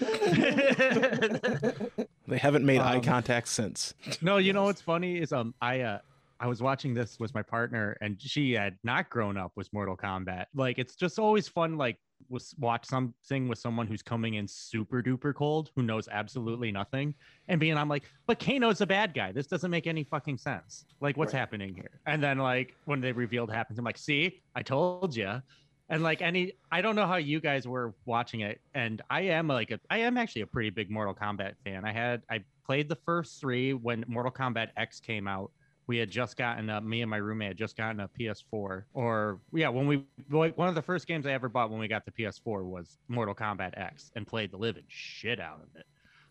they 2.26 2.38
haven't 2.38 2.64
made 2.64 2.80
eye 2.80 2.96
um, 2.96 3.02
contact 3.02 3.48
since. 3.48 3.94
no, 4.20 4.38
you 4.38 4.52
know 4.52 4.64
what's 4.64 4.80
funny 4.80 5.18
is 5.18 5.32
um 5.32 5.54
I 5.60 5.80
uh 5.82 5.98
I 6.40 6.46
was 6.48 6.60
watching 6.62 6.92
this 6.92 7.18
with 7.18 7.32
my 7.34 7.42
partner 7.42 7.96
and 8.00 8.20
she 8.20 8.52
had 8.52 8.76
not 8.84 9.08
grown 9.08 9.36
up 9.38 9.52
with 9.56 9.72
Mortal 9.72 9.96
Kombat. 9.96 10.46
Like 10.54 10.78
it's 10.78 10.94
just 10.96 11.18
always 11.18 11.48
fun 11.48 11.76
like 11.78 11.98
was 12.28 12.54
watch 12.58 12.84
something 12.86 13.46
with 13.46 13.58
someone 13.58 13.86
who's 13.86 14.02
coming 14.02 14.34
in 14.34 14.48
super 14.48 15.02
duper 15.02 15.34
cold 15.34 15.70
who 15.76 15.82
knows 15.82 16.08
absolutely 16.10 16.72
nothing 16.72 17.14
and 17.48 17.60
being 17.60 17.76
I'm 17.76 17.88
like, 17.88 18.04
but 18.26 18.38
Kano's 18.38 18.80
a 18.80 18.86
bad 18.86 19.14
guy. 19.14 19.32
This 19.32 19.46
doesn't 19.46 19.70
make 19.70 19.86
any 19.86 20.02
fucking 20.04 20.38
sense. 20.38 20.86
Like 21.00 21.16
what's 21.16 21.32
Right. 21.34 21.40
happening 21.40 21.74
here? 21.74 22.00
And 22.06 22.22
then 22.22 22.38
like 22.38 22.74
when 22.86 23.00
they 23.00 23.12
revealed 23.12 23.50
happens, 23.50 23.78
I'm 23.78 23.84
like, 23.84 23.98
see, 23.98 24.42
I 24.54 24.62
told 24.62 25.14
you. 25.16 25.40
And 25.88 26.02
like 26.02 26.20
any, 26.20 26.52
I 26.72 26.80
don't 26.80 26.96
know 26.96 27.06
how 27.06 27.16
you 27.16 27.40
guys 27.40 27.66
were 27.66 27.94
watching 28.06 28.40
it, 28.40 28.60
and 28.74 29.02
I 29.08 29.22
am 29.22 29.46
like 29.46 29.70
a, 29.70 29.78
I 29.88 29.98
am 29.98 30.18
actually 30.18 30.42
a 30.42 30.46
pretty 30.46 30.70
big 30.70 30.90
Mortal 30.90 31.14
Kombat 31.14 31.54
fan. 31.64 31.84
I 31.84 31.92
had, 31.92 32.22
I 32.28 32.42
played 32.64 32.88
the 32.88 32.96
first 32.96 33.40
three 33.40 33.72
when 33.72 34.04
Mortal 34.08 34.32
Kombat 34.32 34.70
X 34.76 34.98
came 34.98 35.28
out. 35.28 35.52
We 35.86 35.98
had 35.98 36.10
just 36.10 36.36
gotten 36.36 36.68
a, 36.68 36.80
me 36.80 37.02
and 37.02 37.10
my 37.10 37.18
roommate 37.18 37.48
had 37.48 37.56
just 37.56 37.76
gotten 37.76 38.00
a 38.00 38.08
PS4, 38.08 38.82
or 38.94 39.40
yeah, 39.52 39.68
when 39.68 39.86
we 39.86 40.02
one 40.28 40.68
of 40.68 40.74
the 40.74 40.82
first 40.82 41.06
games 41.06 41.24
I 41.24 41.30
ever 41.30 41.48
bought 41.48 41.70
when 41.70 41.78
we 41.78 41.86
got 41.86 42.04
the 42.04 42.10
PS4 42.10 42.64
was 42.64 42.98
Mortal 43.06 43.36
Kombat 43.36 43.78
X, 43.78 44.10
and 44.16 44.26
played 44.26 44.50
the 44.50 44.56
living 44.56 44.82
shit 44.88 45.38
out 45.38 45.60
of 45.62 45.68
it. 45.78 45.86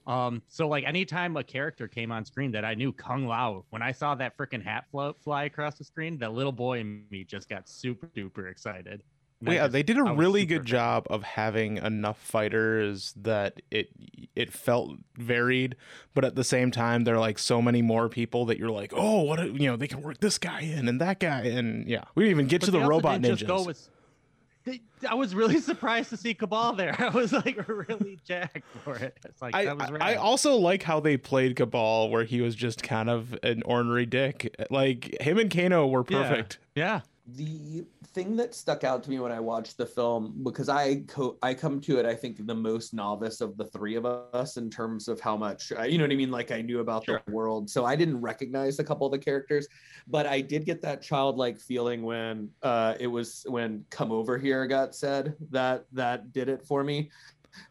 Um, 0.07 0.43
so 0.47 0.67
like 0.67 0.83
anytime 0.83 1.35
a 1.37 1.43
character 1.43 1.87
came 1.87 2.11
on 2.11 2.25
screen 2.25 2.51
that 2.51 2.65
I 2.65 2.75
knew 2.75 2.91
Kung 2.91 3.25
Lao, 3.25 3.65
when 3.69 3.81
I 3.81 3.91
saw 3.91 4.13
that 4.15 4.37
freaking 4.37 4.63
hat 4.63 4.85
float 4.91 5.19
fly 5.23 5.45
across 5.45 5.77
the 5.77 5.83
screen, 5.83 6.17
the 6.17 6.29
little 6.29 6.51
boy 6.51 6.79
in 6.79 7.05
me 7.09 7.23
just 7.23 7.49
got 7.49 7.67
super 7.67 8.07
duper 8.07 8.51
excited. 8.51 9.01
And 9.41 9.47
Well, 9.49 9.55
yeah, 9.55 9.63
just- 9.63 9.73
they 9.73 9.83
did 9.83 9.97
a 9.97 10.03
really 10.03 10.45
good 10.45 10.61
excited. 10.61 10.67
job 10.69 11.07
of 11.09 11.23
having 11.23 11.77
enough 11.77 12.17
fighters 12.19 13.13
that 13.17 13.61
it 13.69 13.89
it 14.35 14.51
felt 14.51 14.97
varied, 15.17 15.75
but 16.13 16.23
at 16.25 16.35
the 16.35 16.43
same 16.43 16.71
time, 16.71 17.03
there 17.03 17.15
are 17.15 17.19
like 17.19 17.37
so 17.39 17.61
many 17.61 17.81
more 17.81 18.07
people 18.09 18.45
that 18.45 18.57
you're 18.57 18.69
like, 18.71 18.91
oh, 18.95 19.21
what 19.21 19.39
a, 19.39 19.47
you 19.47 19.67
know, 19.69 19.75
they 19.75 19.87
can 19.87 20.01
work 20.01 20.19
this 20.19 20.37
guy 20.37 20.61
in 20.61 20.87
and 20.87 20.99
that 21.01 21.19
guy, 21.19 21.41
and 21.43 21.87
yeah, 21.87 22.03
we 22.15 22.23
didn't 22.23 22.31
even 22.37 22.47
get 22.47 22.61
But 22.61 22.65
to 22.67 22.71
the 22.71 22.79
robot 22.81 23.21
didn't 23.21 23.35
ninjas. 23.35 23.39
just 23.39 23.47
go 23.47 23.63
with- 23.63 23.89
they- 24.63 24.81
I 25.07 25.13
was 25.13 25.35
really 25.35 25.59
surprised 25.71 26.09
to 26.09 26.17
see 26.17 26.33
Cabal 26.33 26.73
there. 26.73 26.95
I 26.99 27.09
was 27.09 27.31
like 27.33 27.67
really 27.67 28.17
jacked 28.25 28.63
for 28.83 28.95
it. 28.95 29.17
It's 29.25 29.41
like 29.41 29.53
I, 29.53 29.65
that 29.65 29.77
was 29.77 29.89
I- 30.01 30.15
also 30.15 30.55
like 30.55 30.81
how 30.83 30.99
they 31.01 31.17
played 31.17 31.55
Cabal, 31.57 32.09
where 32.09 32.23
he 32.23 32.41
was 32.41 32.55
just 32.55 32.81
kind 32.83 33.09
of 33.09 33.37
an 33.43 33.63
ornery 33.63 34.05
dick. 34.05 34.55
Like 34.71 35.21
him 35.21 35.37
and 35.37 35.51
Kano 35.53 35.85
were 35.87 36.03
Yeah. 36.09 36.21
perfect. 36.23 36.57
yeah. 36.73 37.01
the 37.27 37.85
thing 38.15 38.37
that 38.37 38.55
stuck 38.55 38.85
out 38.85 39.03
to 39.03 39.09
me 39.09 39.19
when 39.19 39.33
I 39.33 39.41
watched 39.41 39.77
the 39.77 39.85
film, 39.85 40.39
because 40.41 40.69
I 40.69 41.01
co- 41.07 41.37
I 41.43 41.53
come 41.53 41.81
to 41.81 41.99
it, 41.99 42.05
I 42.05 42.15
think 42.15 42.47
the 42.47 42.55
most 42.55 42.93
novice 42.93 43.41
of 43.41 43.57
the 43.57 43.65
three 43.65 43.95
of 43.95 44.05
us 44.05 44.55
in 44.55 44.69
terms 44.69 45.09
of 45.09 45.19
how 45.19 45.35
much 45.35 45.73
uh, 45.77 45.83
you 45.83 45.97
know 45.97 46.05
what 46.05 46.11
I 46.11 46.15
mean. 46.15 46.31
Like 46.31 46.49
I 46.51 46.61
knew 46.61 46.79
about 46.79 47.03
Sure. 47.05 47.21
the 47.25 47.31
world, 47.31 47.69
so 47.69 47.83
I 47.83 47.95
didn't 47.97 48.21
recognize 48.21 48.79
a 48.79 48.83
couple 48.83 49.05
of 49.05 49.11
the 49.11 49.19
characters, 49.19 49.67
but 50.07 50.25
I 50.25 50.39
did 50.39 50.65
get 50.65 50.81
that 50.81 51.01
childlike 51.01 51.59
feeling 51.59 52.03
when 52.03 52.49
uh, 52.63 52.95
it 52.99 53.07
was 53.07 53.45
when 53.49 53.85
"Come 53.91 54.11
Over 54.11 54.37
Here" 54.37 54.65
got 54.65 54.95
said. 54.95 55.35
That 55.51 55.85
that 55.91 56.31
did 56.31 56.47
it 56.47 56.65
for 56.65 56.83
me. 56.83 57.11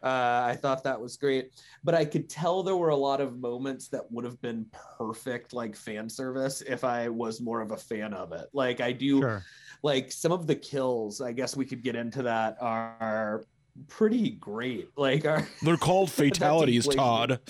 Uh, 0.02 0.42
I 0.52 0.56
thought 0.60 0.82
that 0.84 0.98
was 1.00 1.16
great, 1.16 1.50
but 1.82 1.94
I 1.94 2.04
could 2.06 2.28
tell 2.30 2.62
there 2.62 2.76
were 2.76 2.88
a 2.90 2.96
lot 2.96 3.20
of 3.20 3.38
moments 3.38 3.88
that 3.88 4.10
would 4.10 4.24
have 4.24 4.40
been 4.40 4.66
perfect, 4.98 5.52
like 5.52 5.76
fan 5.76 6.08
service, 6.08 6.62
if 6.62 6.84
I 6.84 7.08
was 7.08 7.40
more 7.40 7.60
of 7.60 7.70
a 7.70 7.76
fan 7.76 8.14
of 8.14 8.32
it. 8.32 8.46
Like 8.54 8.80
I 8.80 8.92
do, 8.92 9.20
Sure. 9.20 9.44
Like 9.84 10.10
some 10.10 10.32
of 10.32 10.46
the 10.46 10.54
kills. 10.56 11.20
I 11.20 11.32
guess 11.32 11.56
we 11.56 11.66
could 11.66 11.82
get 11.82 11.94
into 11.94 12.22
that. 12.22 12.56
Are 12.60 13.44
pretty 13.86 14.30
great. 14.30 14.88
Like 14.96 15.26
are 15.26 15.46
They're 15.62 15.76
called 15.76 16.10
fatalities. 16.10 16.88
Todd. 16.88 17.38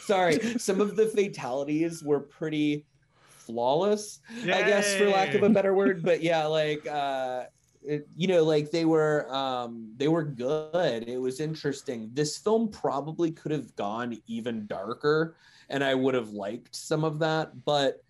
sorry, 0.00 0.58
some 0.58 0.80
of 0.80 0.96
the 0.96 1.06
fatalities 1.06 2.02
were 2.02 2.20
pretty 2.20 2.86
flawless. 3.28 4.20
I 4.42 4.62
guess 4.62 4.96
for 4.96 5.10
lack 5.10 5.34
of 5.34 5.42
a 5.42 5.50
better 5.50 5.74
word. 5.74 6.02
But 6.02 6.22
yeah, 6.22 6.46
like 6.46 6.86
uh 6.86 7.44
it, 7.82 8.08
you 8.16 8.26
know 8.26 8.42
like 8.44 8.70
they 8.70 8.84
were 8.84 9.32
um 9.34 9.90
they 9.96 10.06
were 10.06 10.22
good 10.22 11.08
it 11.08 11.16
was 11.16 11.40
interesting 11.40 12.10
this 12.12 12.36
film 12.36 12.68
probably 12.68 13.30
could 13.30 13.50
have 13.50 13.74
gone 13.74 14.18
even 14.26 14.66
darker 14.66 15.34
and 15.70 15.82
i 15.82 15.94
would 15.94 16.12
have 16.12 16.28
liked 16.28 16.76
some 16.76 17.04
of 17.04 17.18
that 17.18 17.64
but 17.64 18.02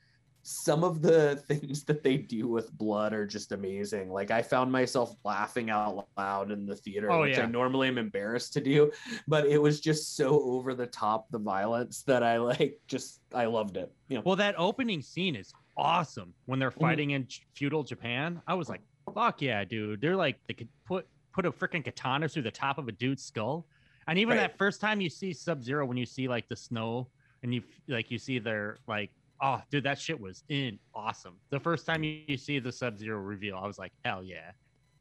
some 0.50 0.84
of 0.84 1.02
the 1.02 1.36
things 1.48 1.84
that 1.84 2.02
they 2.02 2.16
do 2.16 2.48
with 2.48 2.72
blood 2.72 3.12
are 3.12 3.26
just 3.26 3.52
amazing. 3.52 4.10
Like 4.10 4.30
I 4.30 4.42
found 4.42 4.70
myself 4.72 5.14
laughing 5.24 5.70
out 5.70 6.08
loud 6.16 6.50
in 6.50 6.66
the 6.66 6.76
theater, 6.76 7.10
Oh, 7.10 7.22
which 7.22 7.38
I 7.38 7.46
normally 7.46 7.88
am 7.88 7.98
embarrassed 7.98 8.52
to 8.54 8.60
do, 8.60 8.90
but 9.28 9.46
it 9.46 9.58
was 9.58 9.80
just 9.80 10.16
so 10.16 10.40
over 10.42 10.74
the 10.74 10.86
top 10.86 11.26
the 11.30 11.38
violence 11.38 12.02
that 12.04 12.22
I 12.22 12.38
like 12.38 12.78
just 12.88 13.20
I 13.34 13.46
loved 13.46 13.76
it. 13.76 13.90
You 14.08 14.16
know. 14.18 14.22
Well, 14.24 14.36
that 14.36 14.54
opening 14.58 15.02
scene 15.02 15.36
is 15.36 15.52
awesome 15.76 16.34
when 16.46 16.58
they're 16.58 16.70
Mm-hmm. 16.70 16.80
fighting 16.80 17.10
in 17.10 17.28
feudal 17.54 17.82
Japan. 17.84 18.42
I 18.46 18.54
was 18.54 18.68
like, 18.68 18.82
"Fuck 19.14 19.42
yeah, 19.42 19.64
dude!" 19.64 20.00
They're 20.00 20.16
like 20.16 20.40
they 20.48 20.54
could 20.54 20.68
put 20.86 21.06
put 21.32 21.46
a 21.46 21.52
freaking 21.52 21.84
katana 21.84 22.28
through 22.28 22.42
the 22.42 22.50
top 22.50 22.78
of 22.78 22.88
a 22.88 22.92
dude's 22.92 23.22
skull, 23.24 23.66
and 24.08 24.18
even 24.18 24.36
Right. 24.36 24.50
that 24.50 24.58
first 24.58 24.80
time 24.80 25.00
you 25.00 25.10
see 25.10 25.32
Sub 25.32 25.62
Zero, 25.62 25.86
when 25.86 25.96
you 25.96 26.06
see 26.06 26.28
like 26.28 26.48
the 26.48 26.56
snow 26.56 27.10
and 27.42 27.54
you 27.54 27.62
like 27.88 28.10
you 28.10 28.18
see 28.18 28.38
their 28.38 28.80
like, 28.86 29.10
oh, 29.42 29.60
dude, 29.70 29.84
that 29.84 29.98
shit 29.98 30.20
was 30.20 30.44
in 30.48 30.78
awesome. 30.94 31.36
The 31.50 31.60
first 31.60 31.86
time 31.86 32.02
you, 32.04 32.36
see 32.36 32.58
the 32.58 32.72
Sub 32.72 32.98
Zero 32.98 33.18
reveal, 33.18 33.56
I 33.56 33.66
was 33.66 33.78
like, 33.78 33.92
hell 34.04 34.22
yeah, 34.22 34.52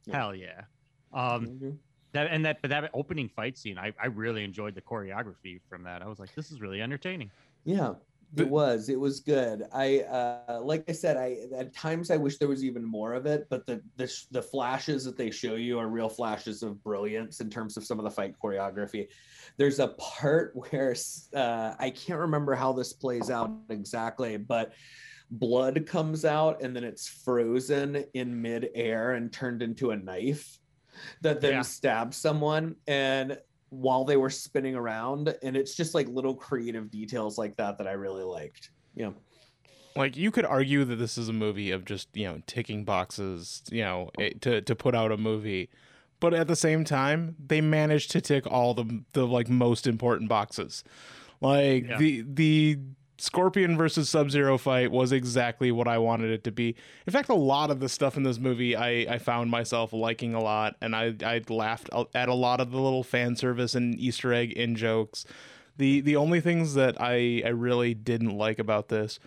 Yeah. 0.05 0.17
hell 0.17 0.35
yeah. 0.35 0.61
Um, 1.13 1.77
that 2.11 2.27
and 2.31 2.43
that 2.45 2.61
but 2.61 2.69
that 2.69 2.89
opening 2.93 3.29
fight 3.29 3.57
scene, 3.57 3.77
I 3.77 3.93
I 4.01 4.07
really 4.07 4.43
enjoyed 4.43 4.75
the 4.75 4.81
choreography 4.81 5.59
from 5.69 5.83
that. 5.83 6.01
I 6.01 6.07
was 6.07 6.19
like, 6.19 6.33
this 6.35 6.51
is 6.51 6.59
really 6.61 6.81
entertaining. 6.81 7.31
Yeah, 7.65 7.93
The- 8.33 8.43
it 8.43 8.49
was. 8.49 8.89
It 8.89 8.99
was 8.99 9.21
good. 9.21 9.63
I 9.73 10.01
uh 10.01 10.59
like 10.61 10.83
I 10.87 10.91
said, 10.91 11.17
I 11.17 11.37
at 11.55 11.73
times 11.73 12.11
I 12.11 12.17
wish 12.17 12.37
there 12.37 12.47
was 12.47 12.63
even 12.63 12.83
more 12.85 13.13
of 13.13 13.25
it, 13.25 13.47
but 13.49 13.65
the 13.65 13.81
the 13.95 14.07
sh- 14.07 14.25
the 14.29 14.41
flashes 14.41 15.03
that 15.05 15.17
they 15.17 15.31
show 15.31 15.55
you 15.55 15.79
are 15.79 15.87
real 15.87 16.09
flashes 16.09 16.61
of 16.61 16.83
brilliance 16.83 17.39
in 17.41 17.49
terms 17.49 17.75
of 17.77 17.83
some 17.85 17.97
of 17.99 18.03
the 18.05 18.11
fight 18.11 18.35
choreography. 18.43 19.07
There's 19.57 19.79
a 19.79 19.89
part 19.89 20.51
where 20.69 20.95
uh 21.35 21.73
I 21.79 21.89
can't 21.89 22.19
remember 22.19 22.53
how 22.55 22.71
this 22.73 22.93
plays 22.93 23.29
out 23.31 23.51
exactly, 23.69 24.37
but 24.37 24.73
blood 25.31 25.85
comes 25.85 26.25
out 26.25 26.61
and 26.61 26.75
then 26.75 26.83
it's 26.83 27.07
frozen 27.07 28.03
in 28.13 28.41
midair 28.41 29.11
and 29.13 29.31
turned 29.31 29.61
into 29.61 29.91
a 29.91 29.95
knife 29.95 30.57
that 31.21 31.39
then 31.41 31.53
Yeah. 31.53 31.61
stabs 31.61 32.17
someone 32.17 32.75
and 32.87 33.39
while 33.69 34.03
they 34.03 34.17
were 34.17 34.29
spinning 34.29 34.75
around 34.75 35.35
and 35.43 35.55
it's 35.55 35.75
just 35.75 35.93
like 35.93 36.07
little 36.07 36.35
creative 36.35 36.89
details 36.89 37.37
like 37.37 37.55
that 37.57 37.77
that 37.77 37.87
i 37.87 37.91
really 37.91 38.23
liked 38.23 38.71
yeah 38.95 39.11
Like 39.95 40.15
you 40.17 40.31
could 40.31 40.45
argue 40.45 40.85
that 40.85 40.95
this 40.95 41.17
is 41.17 41.29
a 41.29 41.33
movie 41.33 41.71
of 41.71 41.83
just 41.85 42.07
you 42.15 42.25
know 42.27 42.41
ticking 42.47 42.83
boxes, 42.85 43.63
you 43.71 43.83
know, 43.83 44.09
it, 44.17 44.41
to 44.41 44.61
to 44.61 44.75
put 44.75 44.95
out 44.95 45.11
a 45.11 45.17
movie, 45.17 45.69
but 46.19 46.33
at 46.33 46.47
the 46.47 46.55
same 46.55 46.83
time 46.85 47.35
they 47.43 47.59
managed 47.59 48.11
to 48.11 48.21
tick 48.21 48.45
all 48.47 48.73
the 48.73 49.03
the 49.13 49.25
like 49.27 49.49
most 49.49 49.87
important 49.87 50.29
boxes. 50.29 50.83
Like 51.41 51.85
Yeah. 51.87 51.97
the 51.97 52.23
the 52.27 52.79
Scorpion 53.19 53.77
versus 53.77 54.09
Sub 54.09 54.31
Zero 54.31 54.57
fight 54.57 54.91
was 54.91 55.11
exactly 55.11 55.71
what 55.71 55.87
I 55.87 55.97
wanted 55.97 56.31
it 56.31 56.43
to 56.45 56.51
be. 56.51 56.75
In 57.05 57.13
fact, 57.13 57.29
a 57.29 57.35
lot 57.35 57.69
of 57.69 57.79
the 57.79 57.89
stuff 57.89 58.17
in 58.17 58.23
this 58.23 58.39
movie 58.39 58.75
I, 58.75 59.05
I 59.13 59.17
found 59.17 59.51
myself 59.51 59.93
liking 59.93 60.33
a 60.33 60.41
lot, 60.41 60.75
and 60.81 60.95
I 60.95 61.15
I 61.23 61.41
laughed 61.49 61.89
at 62.13 62.29
a 62.29 62.33
lot 62.33 62.61
of 62.61 62.71
the 62.71 62.79
little 62.79 63.03
fan 63.03 63.35
service 63.35 63.75
and 63.75 63.99
Easter 63.99 64.33
egg 64.33 64.53
in 64.53 64.75
jokes. 64.75 65.25
The 65.77 66.01
the 66.01 66.15
only 66.15 66.41
things 66.41 66.73
that 66.75 66.95
I 66.99 67.41
I 67.45 67.49
really 67.49 67.93
didn't 67.93 68.37
like 68.37 68.59
about 68.59 68.87
this 68.87 69.19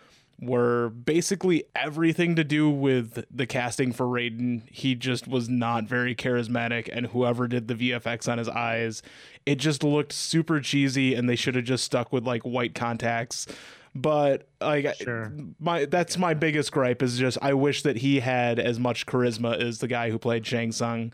were 0.43 0.89
basically 0.89 1.65
everything 1.77 2.35
to 2.35 2.43
do 2.43 2.69
with 2.69 3.25
the 3.31 3.47
casting 3.47 3.93
for 3.93 4.07
Raiden. 4.07 4.63
He 4.69 4.97
just 4.97 5.29
was 5.29 5.49
not 5.49 5.85
very 5.85 6.17
charismatic, 6.17 6.89
and 6.93 7.07
whoever 7.07 7.47
did 7.47 7.69
the 7.69 7.75
VFX 7.75 8.31
on 8.31 8.39
his 8.39 8.49
eyes, 8.49 9.03
it 9.47 9.57
just 9.57 9.85
looked 9.85 10.13
super 10.13 10.61
cheesy, 10.61 11.15
and 11.15 11.29
they 11.29 11.37
should 11.37 11.55
have 11.55 11.65
just 11.65 11.85
stuck 11.85 12.13
with 12.13 12.27
like 12.27 12.43
white 12.43 12.75
contacts. 12.75 13.47
But 13.95 14.49
like 14.61 14.95
Sure. 14.97 15.33
my 15.61 15.85
that's 15.85 16.17
my 16.17 16.33
biggest 16.35 16.73
gripe 16.73 17.03
is 17.03 17.19
just 17.19 17.37
I 17.43 17.53
wish 17.55 17.83
that 17.83 17.97
he 17.97 18.21
had 18.21 18.59
as 18.59 18.79
much 18.79 19.05
charisma 19.07 19.59
as 19.61 19.79
the 19.81 19.89
guy 19.89 20.11
who 20.11 20.19
played 20.19 20.47
Shang 20.47 20.73
Tsung. 20.73 21.13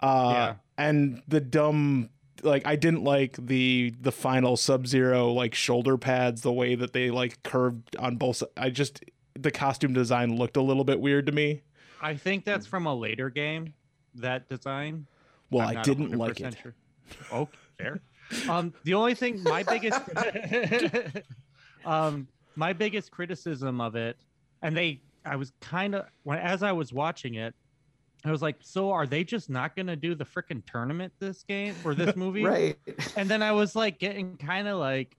Uh 0.00 0.30
Yeah. 0.34 0.54
and 0.76 1.22
the 1.28 1.40
dumb 1.40 2.10
like 2.42 2.66
I 2.66 2.76
didn't 2.76 3.04
like 3.04 3.36
the 3.38 3.94
the 4.00 4.12
final 4.12 4.56
Sub 4.58 4.86
Zero 4.86 5.32
like 5.32 5.54
shoulder 5.54 5.96
pads, 5.96 6.42
the 6.42 6.52
way 6.52 6.74
that 6.74 6.92
they 6.92 7.10
like 7.10 7.42
curved 7.42 7.96
on 7.96 8.16
both. 8.16 8.42
I 8.56 8.68
just 8.70 9.02
the 9.38 9.50
costume 9.50 9.94
design 9.94 10.36
looked 10.36 10.56
a 10.58 10.62
little 10.62 10.84
bit 10.84 11.00
weird 11.00 11.24
to 11.26 11.32
me. 11.32 11.62
I 12.02 12.14
think 12.16 12.44
that's 12.44 12.66
from 12.66 12.86
a 12.86 12.94
later 12.94 13.30
game. 13.30 13.72
That 14.14 14.48
design. 14.48 15.06
Well, 15.50 15.68
I'm 15.68 15.78
I 15.78 15.82
didn't 15.82 16.12
like 16.12 16.34
100% 16.36 16.52
it. 16.52 16.58
Sure. 16.62 16.74
Oh, 17.32 17.48
fair. 17.78 18.00
Um, 18.48 18.72
the 18.84 18.94
only 18.94 19.14
thing, 19.14 19.42
my 19.42 19.62
biggest, 19.62 20.00
um, 21.84 22.28
my 22.56 22.72
biggest 22.72 23.10
criticism 23.10 23.80
of 23.80 23.96
it, 23.96 24.16
and 24.62 24.76
they, 24.76 25.02
I 25.24 25.36
was 25.36 25.52
kind 25.60 25.94
of 25.94 26.06
when 26.24 26.38
as 26.38 26.62
I 26.62 26.72
was 26.72 26.92
watching 26.92 27.34
it, 27.34 27.54
I 28.24 28.30
was 28.30 28.42
like, 28.42 28.56
so 28.60 28.90
are 28.90 29.06
they 29.06 29.24
just 29.24 29.48
not 29.48 29.74
gonna 29.76 29.96
do 29.96 30.14
the 30.14 30.24
freaking 30.24 30.62
tournament 30.66 31.12
this 31.20 31.42
game 31.42 31.74
or 31.84 31.94
this 31.94 32.14
movie? 32.24 32.44
right 32.44 32.76
And 33.16 33.28
then 33.28 33.42
I 33.42 33.52
was 33.52 33.74
like 33.74 33.98
getting 33.98 34.36
kind 34.36 34.68
of 34.68 34.78
like, 34.78 35.16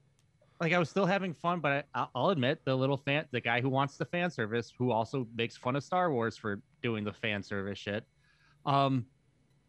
like 0.60 0.72
I 0.72 0.78
was 0.78 0.88
still 0.90 1.06
having 1.06 1.34
fun, 1.34 1.58
but 1.60 1.72
I, 1.72 1.82
I'll- 1.98 2.10
I'll 2.14 2.28
admit 2.30 2.60
the 2.64 2.76
little 2.76 2.96
fan, 2.96 3.24
the 3.32 3.40
guy 3.40 3.60
who 3.60 3.68
wants 3.68 3.96
the 3.96 4.04
fan 4.04 4.30
service, 4.30 4.72
who 4.78 4.92
also 4.92 5.26
makes 5.34 5.56
fun 5.56 5.74
of 5.74 5.82
Star 5.82 6.12
Wars 6.12 6.36
for 6.36 6.60
doing 6.82 7.02
the 7.02 7.12
fan 7.12 7.42
service 7.42 7.78
shit. 7.78 8.04
Um, 8.64 9.06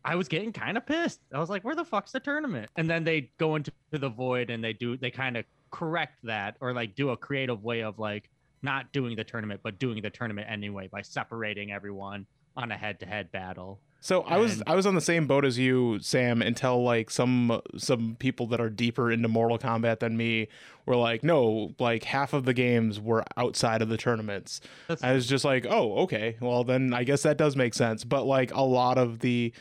I 0.05 0.15
was 0.15 0.27
getting 0.27 0.51
kind 0.51 0.77
of 0.77 0.85
pissed. 0.85 1.21
I 1.33 1.39
was 1.39 1.49
like, 1.49 1.63
where 1.63 1.75
the 1.75 1.85
fuck's 1.85 2.11
the 2.11 2.19
tournament? 2.19 2.69
And 2.75 2.87
then 2.89 3.03
they 3.03 3.31
go 3.39 3.55
into 3.55 3.71
the 3.91 4.09
void 4.09 4.49
and 4.51 4.63
they 4.63 4.73
do, 4.73 4.97
they 4.97 5.09
kind 5.09 5.37
of 5.37 5.45
correct 5.73 6.19
that 6.23 6.55
or 6.61 6.71
like 6.71 6.95
do 6.95 7.09
a 7.09 7.17
creative 7.17 7.63
way 7.63 7.81
of 7.81 7.97
like 7.97 8.29
not 8.61 8.93
doing 8.93 9.15
the 9.15 9.23
tournament, 9.23 9.59
but 9.63 9.79
doing 9.79 10.01
the 10.01 10.09
tournament 10.09 10.47
anyway 10.49 10.87
by 10.87 11.01
separating 11.01 11.71
everyone 11.71 12.25
on 12.55 12.71
a 12.71 12.77
head 12.77 12.99
to 12.99 13.05
head 13.05 13.31
battle. 13.31 13.79
So 13.99 14.21
I 14.23 14.37
was 14.37 14.61
I 14.67 14.75
was 14.75 14.85
on 14.85 14.95
the 14.95 15.01
same 15.01 15.27
boat 15.27 15.45
as 15.45 15.57
you, 15.57 15.97
Sam, 15.99 16.41
until 16.41 16.83
like 16.83 17.09
some 17.09 17.61
some 17.77 18.17
people 18.19 18.47
that 18.47 18.59
are 18.59 18.69
deeper 18.69 19.09
into 19.09 19.29
Mortal 19.29 19.57
Kombat 19.57 19.99
than 19.99 20.17
me 20.17 20.49
were 20.85 20.97
like, 20.97 21.23
no, 21.23 21.73
like 21.79 22.03
half 22.03 22.33
of 22.33 22.43
the 22.43 22.53
games 22.53 22.99
were 22.99 23.23
outside 23.37 23.81
of 23.81 23.87
the 23.87 23.95
tournaments. 23.95 24.59
That's 24.89 25.01
I 25.01 25.13
was 25.13 25.25
just 25.25 25.45
like, 25.45 25.65
oh, 25.69 25.99
okay, 25.99 26.35
well 26.41 26.65
then 26.65 26.93
I 26.93 27.05
guess 27.05 27.23
that 27.23 27.37
does 27.37 27.55
make 27.55 27.73
sense. 27.73 28.03
But 28.03 28.25
like 28.25 28.53
a 28.53 28.61
lot 28.61 28.97
of 28.97 29.19
the 29.19 29.53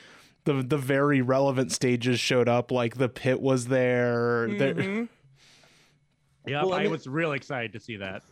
the 0.45 0.55
the 0.55 0.79
very 0.79 1.23
relevant 1.23 1.71
stages 1.71 2.19
showed 2.19 2.49
up. 2.49 2.73
Like 2.73 2.97
the 2.97 3.09
pit 3.09 3.41
was 3.41 3.69
there. 3.69 4.49
there 4.51 4.75
mm-hmm. 4.75 5.05
Yep, 6.47 6.65
Well, 6.65 6.75
I 6.75 6.85
I 6.85 6.87
was 6.89 7.07
really 7.07 7.37
excited 7.37 7.73
to 7.73 7.81
see 7.81 7.97
that. 7.97 8.23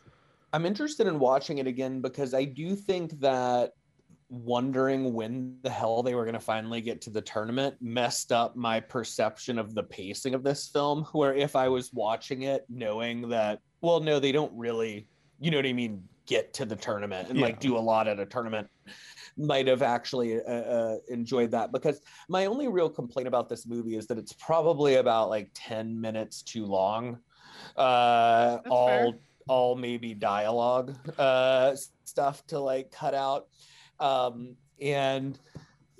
i'm 0.52 0.66
interested 0.66 1.06
in 1.06 1.18
watching 1.18 1.58
it 1.58 1.66
again 1.66 2.00
because 2.00 2.34
i 2.34 2.44
do 2.44 2.74
think 2.74 3.18
that 3.20 3.72
wondering 4.28 5.12
when 5.12 5.56
the 5.62 5.70
hell 5.70 6.02
they 6.02 6.14
were 6.14 6.24
going 6.24 6.34
to 6.34 6.40
finally 6.40 6.80
get 6.80 7.00
to 7.00 7.10
the 7.10 7.20
tournament 7.20 7.74
messed 7.80 8.30
up 8.30 8.54
my 8.56 8.78
perception 8.78 9.58
of 9.58 9.74
the 9.74 9.82
pacing 9.82 10.34
of 10.34 10.42
this 10.42 10.68
film 10.68 11.04
where 11.12 11.34
if 11.34 11.56
i 11.56 11.68
was 11.68 11.92
watching 11.92 12.42
it 12.42 12.64
knowing 12.68 13.28
that 13.28 13.60
well 13.80 14.00
no 14.00 14.18
they 14.20 14.32
don't 14.32 14.52
really 14.56 15.06
you 15.40 15.50
know 15.50 15.58
what 15.58 15.66
i 15.66 15.72
mean 15.72 16.02
get 16.26 16.54
to 16.54 16.64
the 16.64 16.76
tournament 16.76 17.28
and 17.28 17.40
like 17.40 17.58
do 17.58 17.76
a 17.76 17.78
lot 17.78 18.06
at 18.06 18.20
a 18.20 18.26
tournament 18.26 18.68
might 19.36 19.66
have 19.66 19.82
actually 19.82 20.40
uh, 20.40 20.52
uh, 20.52 20.96
enjoyed 21.08 21.50
that. 21.50 21.72
Because 21.72 22.00
my 22.28 22.46
only 22.46 22.68
real 22.68 22.88
complaint 22.88 23.26
about 23.26 23.48
this 23.48 23.66
movie 23.66 23.96
is 23.96 24.06
that 24.06 24.18
it's 24.18 24.32
probably 24.34 24.96
about 24.96 25.28
like 25.28 25.50
10 25.54 26.00
minutes 26.00 26.42
too 26.42 26.66
long 26.66 27.18
uh 27.76 28.58
all 28.70 29.12
fair. 29.12 29.18
all 29.48 29.76
maybe 29.76 30.14
dialogue 30.14 30.94
uh 31.18 31.74
stuff 32.04 32.46
to 32.46 32.58
like 32.58 32.90
cut 32.90 33.14
out 33.14 33.48
um 33.98 34.56
and 34.80 35.38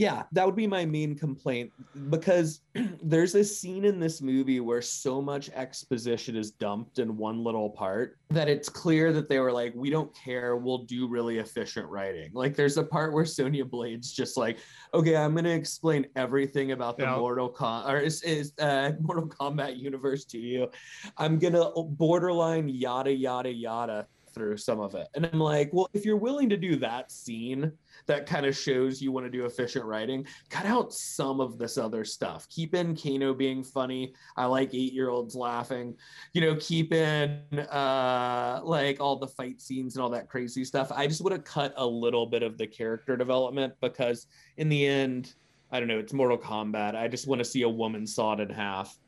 yeah 0.01 0.23
that 0.33 0.47
would 0.47 0.57
be 0.57 0.67
my 0.67 0.85
main 0.87 1.15
complaint 1.15 1.71
because 2.09 2.63
there's 3.03 3.35
a 3.35 3.45
scene 3.45 3.85
in 3.85 4.01
this 4.01 4.23
movie 4.23 4.59
where 4.61 4.81
so 4.81 5.21
much 5.21 5.51
exposition 5.51 6.35
is 6.37 6.53
dumped 6.53 6.99
in 6.99 7.19
one 7.19 7.45
little 7.45 7.69
part 7.69 8.17
that 8.31 8.49
it's 8.49 8.71
clear 8.71 9.13
that 9.13 9.29
they 9.29 9.39
were 9.39 9.53
like 9.53 9.73
we 9.75 9.91
don't 9.91 10.15
care. 10.15 10.57
We'll 10.57 10.85
do 10.85 11.07
really 11.09 11.39
efficient 11.39 11.87
writing. 11.89 12.31
Like 12.33 12.55
there's 12.57 12.79
a 12.79 12.85
part 12.85 13.13
where 13.13 13.27
sonya 13.27 13.65
blade's 13.67 14.11
just 14.13 14.37
like 14.39 14.57
okay 14.95 15.17
i'm 15.17 15.33
going 15.33 15.45
to 15.45 15.51
explain 15.51 16.07
everything 16.17 16.73
about 16.73 16.97
the 16.97 17.05
Yeah. 17.05 17.17
mortal 17.17 17.49
com 17.51 17.91
or 17.91 17.99
is, 17.99 18.23
is 18.23 18.53
uh 18.59 18.93
mortal 19.01 19.29
kombat 19.29 19.77
universe 19.79 20.25
to 20.33 20.39
you. 20.39 20.69
I'm 21.19 21.39
going 21.39 21.53
to 21.55 21.73
borderline 22.05 22.69
yada 22.71 23.13
yada 23.13 23.53
yada 23.53 24.07
through 24.33 24.57
some 24.57 24.81
of 24.81 24.95
it. 24.95 25.09
And 25.15 25.29
I'm 25.33 25.41
like, 25.41 25.71
well, 25.73 25.89
if 25.93 26.05
you're 26.05 26.17
willing 26.17 26.49
to 26.51 26.57
do 26.57 26.77
that 26.77 27.11
scene 27.11 27.73
that 28.07 28.27
kind 28.27 28.47
of 28.47 28.57
shows 28.57 29.01
you 29.01 29.13
want 29.13 29.27
to 29.27 29.31
do 29.31 29.45
efficient 29.45 29.85
writing, 29.85 30.27
cut 30.49 30.67
out 30.67 30.93
some 30.93 31.41
of 31.41 31.59
this 31.59 31.79
other 31.79 32.05
stuff. 32.05 32.49
Keep 32.49 32.75
in 32.75 32.97
Kano 32.97 33.35
being 33.35 33.63
funny. 33.63 34.15
I 34.37 34.47
like 34.47 34.75
eight 34.75 34.93
year 34.93 35.11
olds 35.11 35.35
laughing. 35.35 35.97
You 36.33 36.41
know, 36.41 36.57
keep 36.57 36.93
in 36.93 37.41
uh 37.71 38.61
like 38.63 39.01
all 39.01 39.17
the 39.17 39.29
fight 39.29 39.61
scenes 39.61 39.97
and 39.97 40.03
all 40.03 40.11
that 40.11 40.29
crazy 40.29 40.65
stuff. 40.65 40.91
I 40.93 41.07
just 41.07 41.23
would 41.23 41.33
have 41.33 41.45
cut 41.45 41.75
a 41.77 41.87
little 41.87 42.27
bit 42.27 42.43
of 42.43 42.59
the 42.59 42.67
character 42.67 43.17
development 43.17 43.75
because 43.81 44.27
in 44.57 44.69
the 44.69 44.87
end, 44.87 45.35
I 45.71 45.79
don't 45.79 45.89
know, 45.89 45.99
it's 45.99 46.13
Mortal 46.13 46.39
Kombat. 46.39 46.95
I 46.95 47.09
just 47.09 47.27
want 47.27 47.39
to 47.41 47.45
see 47.45 47.63
a 47.63 47.69
woman 47.69 48.07
sawed 48.07 48.41
in 48.41 48.51
half. 48.51 48.99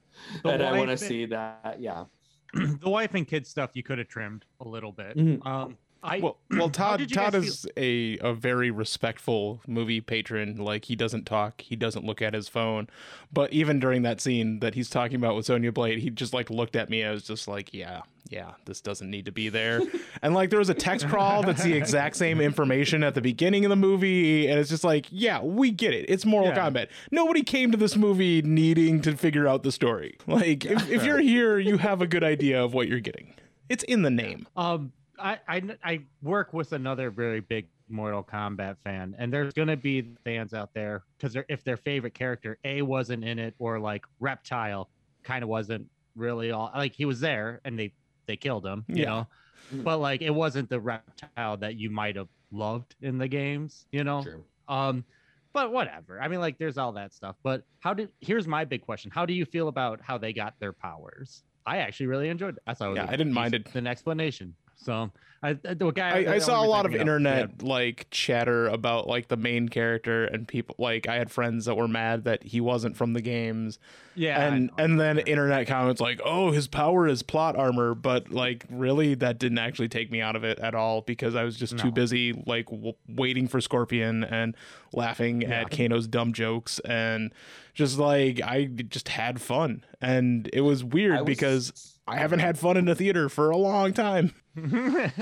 The 0.42 0.50
and 0.50 0.62
I 0.62 0.78
want 0.78 0.90
to 0.90 0.98
see 0.98 1.26
that. 1.26 1.76
Yeah. 1.80 2.04
the 2.80 2.88
wife 2.90 3.14
and 3.14 3.26
kid 3.26 3.46
stuff 3.46 3.70
you 3.74 3.82
could 3.82 3.98
have 3.98 4.08
trimmed 4.08 4.44
a 4.60 4.68
little 4.68 4.92
bit. 4.92 5.16
Mhm. 5.16 5.44
Um, 5.46 5.78
I 6.02 6.18
well, 6.18 6.38
well, 6.50 6.68
Todd 6.68 7.08
Todd 7.12 7.34
is 7.34 7.66
a 7.76 8.18
a 8.18 8.34
very 8.34 8.70
respectful 8.70 9.60
movie 9.66 10.00
patron. 10.00 10.56
Like 10.56 10.86
he 10.86 10.96
doesn't 10.96 11.26
talk, 11.26 11.60
he 11.60 11.76
doesn't 11.76 12.04
look 12.04 12.20
at 12.20 12.34
his 12.34 12.48
phone. 12.48 12.88
But 13.32 13.52
even 13.52 13.78
during 13.78 14.02
that 14.02 14.20
scene 14.20 14.58
that 14.60 14.74
he's 14.74 14.90
talking 14.90 15.16
about 15.16 15.36
with 15.36 15.46
Sonya 15.46 15.70
Blade, 15.72 15.98
he 16.00 16.10
just 16.10 16.34
like 16.34 16.50
looked 16.50 16.74
at 16.76 16.90
me. 16.90 17.04
I 17.04 17.12
was 17.12 17.22
just 17.22 17.46
like, 17.46 17.72
yeah, 17.72 18.00
yeah, 18.28 18.52
this 18.64 18.80
doesn't 18.80 19.08
need 19.08 19.26
to 19.26 19.32
be 19.32 19.48
there. 19.48 19.80
and 20.22 20.34
like 20.34 20.50
there 20.50 20.58
was 20.58 20.70
a 20.70 20.74
text 20.74 21.06
crawl 21.08 21.42
that's 21.44 21.62
the 21.62 21.74
exact 21.74 22.16
same 22.16 22.40
information 22.40 23.04
at 23.04 23.14
the 23.14 23.20
beginning 23.20 23.64
of 23.64 23.68
the 23.70 23.76
movie, 23.76 24.48
and 24.48 24.58
it's 24.58 24.70
just 24.70 24.84
like, 24.84 25.06
yeah, 25.10 25.40
we 25.40 25.70
get 25.70 25.94
it. 25.94 26.06
It's 26.08 26.24
Mortal 26.26 26.50
Yeah. 26.52 26.68
Kombat. 26.68 26.88
Nobody 27.12 27.42
came 27.44 27.70
to 27.70 27.76
this 27.76 27.96
movie 27.96 28.42
needing 28.42 29.00
to 29.02 29.16
figure 29.16 29.46
out 29.46 29.62
the 29.62 29.70
story. 29.72 30.16
Like 30.26 30.64
if, 30.64 30.90
if 30.90 31.04
you're 31.04 31.20
here, 31.20 31.58
you 31.58 31.78
have 31.78 32.02
a 32.02 32.06
good 32.08 32.24
idea 32.24 32.62
of 32.62 32.74
what 32.74 32.88
you're 32.88 33.00
getting. 33.00 33.34
It's 33.68 33.84
in 33.84 34.02
the 34.02 34.10
name. 34.10 34.48
Um, 34.56 34.92
I, 35.22 35.40
I 35.48 35.78
I 35.84 36.06
work 36.22 36.52
with 36.52 36.72
another 36.72 37.10
very 37.10 37.40
big 37.40 37.70
Mortal 37.88 38.24
Kombat 38.24 38.78
fan, 38.84 39.14
and 39.18 39.32
there's 39.32 39.52
gonna 39.54 39.76
be 39.76 40.16
fans 40.24 40.54
out 40.54 40.74
there 40.74 41.04
because 41.18 41.36
if 41.48 41.64
their 41.64 41.76
favorite 41.76 42.14
character 42.14 42.58
A 42.64 42.82
wasn't 42.82 43.24
in 43.24 43.38
it, 43.38 43.54
or 43.58 43.78
like 43.80 44.04
Reptile 44.20 44.90
kind 45.24 45.42
of 45.42 45.48
wasn't 45.48 45.90
really 46.14 46.50
all 46.50 46.70
like 46.74 46.94
he 46.94 47.04
was 47.04 47.20
there 47.20 47.60
and 47.64 47.78
they 47.78 47.94
they 48.26 48.36
killed 48.36 48.66
him, 48.66 48.86
you 48.92 49.04
Yeah. 49.04 49.06
know, 49.06 49.28
Mhm. 49.72 49.84
but 49.84 49.98
like 49.98 50.22
it 50.22 50.30
wasn't 50.30 50.68
the 50.70 50.80
Reptile 50.80 51.56
that 51.58 51.76
you 51.76 51.90
might 51.90 52.16
have 52.16 52.28
loved 52.50 52.96
in 53.00 53.18
the 53.18 53.28
games, 53.28 53.86
you 53.92 54.04
know. 54.04 54.30
True. 54.30 54.46
Um, 54.68 55.06
but 55.54 55.72
whatever. 55.72 56.20
I 56.20 56.28
mean, 56.28 56.40
like, 56.40 56.56
there's 56.58 56.78
all 56.78 56.92
that 56.94 57.12
stuff. 57.12 57.36
But 57.42 57.66
how 57.80 57.92
did? 57.94 58.12
Here's 58.20 58.48
my 58.48 58.64
big 58.64 58.82
question: 58.82 59.10
How 59.10 59.26
do 59.26 59.34
you 59.34 59.44
feel 59.44 59.68
about 59.68 60.00
how 60.02 60.18
they 60.18 60.32
got 60.32 60.58
their 60.60 60.72
powers? 60.72 61.44
I 61.66 61.78
actually 61.78 62.06
really 62.06 62.28
enjoyed 62.28 62.56
it. 62.56 62.62
I 62.66 62.74
thought 62.74 62.88
it 62.88 62.92
was 62.92 63.02
Yeah, 63.02 63.04
a 63.04 63.08
I 63.08 63.16
didn't 63.16 63.32
mind 63.32 63.54
it. 63.54 63.74
An 63.74 63.86
explanation. 63.86 64.56
So 64.84 65.10
I, 65.44 65.54
the 65.54 65.90
guy. 65.90 66.18
I, 66.18 66.22
the 66.24 66.32
I 66.34 66.38
saw 66.38 66.64
a 66.64 66.66
lot 66.66 66.86
of 66.86 66.92
I 66.92 66.96
bring 66.96 67.00
up- 67.00 67.00
internet 67.00 67.62
like 67.62 68.06
chatter 68.12 68.68
about 68.68 69.08
like 69.08 69.26
the 69.28 69.36
main 69.36 69.68
character 69.68 70.24
and 70.24 70.46
people 70.46 70.76
like 70.78 71.08
I 71.08 71.16
had 71.16 71.30
friends 71.32 71.64
that 71.64 71.76
were 71.76 71.88
mad 71.88 72.24
that 72.24 72.44
he 72.44 72.60
wasn't 72.60 72.96
from 72.96 73.12
the 73.12 73.20
games 73.20 73.80
Yeah, 74.14 74.40
and 74.46 74.70
and 74.78 75.00
then 75.00 75.18
internet 75.18 75.66
comments 75.66 76.00
like 76.00 76.20
oh 76.24 76.52
his 76.52 76.68
power 76.68 77.08
is 77.08 77.24
plot 77.24 77.56
armor 77.56 77.96
but 77.96 78.30
like 78.30 78.66
really 78.70 79.14
that 79.16 79.38
didn't 79.40 79.58
actually 79.58 79.88
take 79.88 80.12
me 80.12 80.20
out 80.20 80.36
of 80.36 80.44
it 80.44 80.60
at 80.60 80.76
all 80.76 81.00
because 81.00 81.34
I 81.34 81.42
was 81.42 81.56
just 81.56 81.76
too 81.76 81.90
busy 81.90 82.32
like 82.46 82.66
w- 82.66 82.94
waiting 83.08 83.48
for 83.48 83.60
Scorpion 83.60 84.22
and 84.22 84.54
laughing 84.92 85.42
Yeah. 85.42 85.62
at 85.62 85.70
Kano's 85.72 86.06
dumb 86.06 86.32
jokes 86.32 86.78
and 86.84 87.32
just 87.74 87.98
like 87.98 88.40
I 88.42 88.66
just 88.66 89.08
had 89.08 89.40
fun 89.40 89.84
and 90.00 90.48
it 90.52 90.60
was 90.60 90.84
weird 90.84 91.18
was- 91.20 91.24
because 91.26 91.98
I 92.06 92.16
haven't 92.18 92.40
had 92.40 92.58
fun 92.58 92.76
in 92.76 92.86
a 92.88 92.94
theater 92.96 93.28
for 93.28 93.50
a 93.50 93.56
long 93.56 93.92
time. 93.92 94.34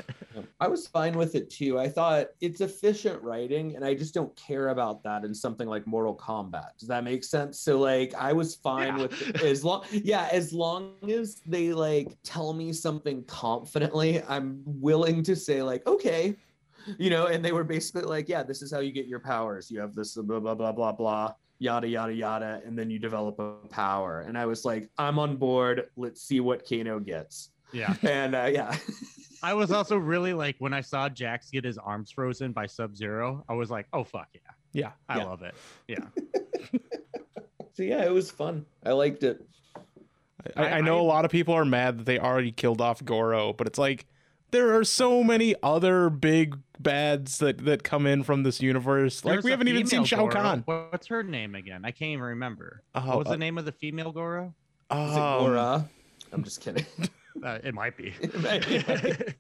I 0.60 0.68
was 0.68 0.86
fine 0.86 1.16
with 1.16 1.34
it 1.34 1.50
too. 1.50 1.78
I 1.78 1.88
thought 1.88 2.28
it's 2.40 2.60
efficient 2.60 3.22
writing, 3.22 3.76
and 3.76 3.84
I 3.84 3.94
just 3.94 4.12
don't 4.14 4.34
care 4.36 4.68
about 4.68 5.02
that 5.04 5.24
in 5.24 5.34
something 5.34 5.68
like 5.68 5.86
Mortal 5.86 6.16
Kombat. 6.16 6.78
Does 6.78 6.88
that 6.88 7.04
make 7.04 7.24
sense? 7.24 7.60
So 7.60 7.78
like, 7.78 8.14
I 8.14 8.32
was 8.32 8.54
fine 8.56 8.96
Yeah. 8.96 9.02
with 9.02 9.22
it 9.28 9.42
as 9.42 9.64
long, 9.64 9.84
yeah, 9.92 10.28
as 10.32 10.52
long 10.52 10.94
as 11.08 11.40
they 11.46 11.72
like 11.72 12.16
tell 12.24 12.52
me 12.52 12.72
something 12.72 13.24
confidently, 13.24 14.22
I'm 14.28 14.62
willing 14.66 15.22
to 15.24 15.36
say 15.36 15.62
like, 15.62 15.86
okay, 15.86 16.36
you 16.98 17.10
know. 17.10 17.26
And 17.26 17.44
they 17.44 17.52
were 17.52 17.64
basically 17.64 18.02
like, 18.02 18.28
yeah, 18.28 18.42
this 18.42 18.62
is 18.62 18.72
how 18.72 18.80
you 18.80 18.92
get 18.92 19.06
your 19.06 19.20
powers. 19.20 19.70
You 19.70 19.80
have 19.80 19.94
this 19.94 20.14
blah 20.14 20.40
blah 20.40 20.54
blah 20.54 20.72
blah 20.72 20.92
blah. 20.92 21.34
Yada 21.58 21.86
yada 21.86 22.12
yada, 22.14 22.62
and 22.64 22.78
then 22.78 22.90
you 22.90 22.98
develop 22.98 23.38
a 23.38 23.52
power. 23.68 24.20
And 24.26 24.36
I 24.38 24.46
was 24.46 24.64
like, 24.64 24.90
I'm 24.98 25.18
on 25.18 25.36
board. 25.36 25.88
Let's 25.96 26.22
see 26.22 26.40
what 26.40 26.66
Kano 26.68 26.98
gets. 26.98 27.50
yeah. 27.72 27.94
And 28.02 28.34
uh, 28.34 28.48
yeah, 28.50 28.74
I 29.42 29.54
was 29.54 29.70
also 29.70 29.96
really 29.96 30.32
like 30.34 30.56
when 30.58 30.72
I 30.74 30.80
saw 30.80 31.08
Jax 31.08 31.50
get 31.50 31.64
his 31.64 31.78
arms 31.78 32.10
frozen 32.10 32.52
by 32.52 32.66
Sub 32.66 32.96
Zero. 32.96 33.44
I 33.48 33.54
was 33.54 33.70
like, 33.70 33.86
oh 33.92 34.04
fuck 34.04 34.28
yeah, 34.34 34.40
Yeah. 34.72 34.90
I 35.08 35.18
Yeah. 35.18 35.24
love 35.24 35.42
it. 35.42 35.54
Yeah. 35.88 36.06
so 37.74 37.82
yeah, 37.82 38.04
it 38.04 38.12
was 38.12 38.30
fun. 38.30 38.66
I 38.84 38.92
liked 38.92 39.22
it. 39.22 39.44
I, 40.56 40.62
I- 40.64 40.70
I 40.78 40.80
know 40.80 40.98
I- 40.98 41.00
a 41.00 41.04
lot 41.04 41.24
of 41.24 41.30
people 41.30 41.54
are 41.54 41.64
mad 41.64 41.98
that 41.98 42.06
they 42.06 42.18
already 42.18 42.52
killed 42.52 42.80
off 42.80 43.04
Goro, 43.04 43.52
but 43.52 43.66
it's 43.66 43.78
like 43.78 44.06
there 44.50 44.76
are 44.76 44.84
so 44.84 45.22
many 45.22 45.54
other 45.62 46.10
big 46.10 46.56
bads 46.78 47.38
that 47.38 47.64
that 47.64 47.82
come 47.84 48.06
in 48.06 48.22
from 48.24 48.42
this 48.42 48.60
universe. 48.60 49.24
Like 49.24 49.34
There's 49.34 49.44
we 49.44 49.50
haven't 49.52 49.68
even 49.68 49.86
seen 49.86 50.04
Shao 50.04 50.26
Goro. 50.26 50.32
Kahn. 50.32 50.62
What's 50.66 51.06
her 51.08 51.22
name 51.22 51.54
again? 51.54 51.84
I 51.84 51.90
can't 51.92 52.10
even 52.12 52.24
remember. 52.24 52.82
Oh, 52.94 53.06
what 53.06 53.18
was 53.18 53.26
uh, 53.28 53.30
the 53.32 53.36
name 53.38 53.58
of 53.58 53.64
the 53.64 53.72
female 53.72 54.12
Goro? 54.12 54.54
Is 54.90 54.96
it 55.16 55.18
um, 55.18 55.38
Gora? 55.44 55.88
I'm 56.32 56.42
just 56.44 56.60
kidding. 56.60 56.84
Uh, 57.44 57.58
it 57.62 57.74
might 57.74 57.96
be. 57.96 58.12
It 58.20 58.40
might 58.40 58.66
be, 58.66 58.76
it 58.76 58.88
might 58.88 59.18
be. 59.18 59.34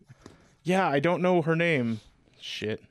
yeah, 0.62 0.88
I 0.88 1.00
don't 1.00 1.22
know 1.22 1.42
her 1.42 1.56
name. 1.56 2.00
Shit. 2.40 2.82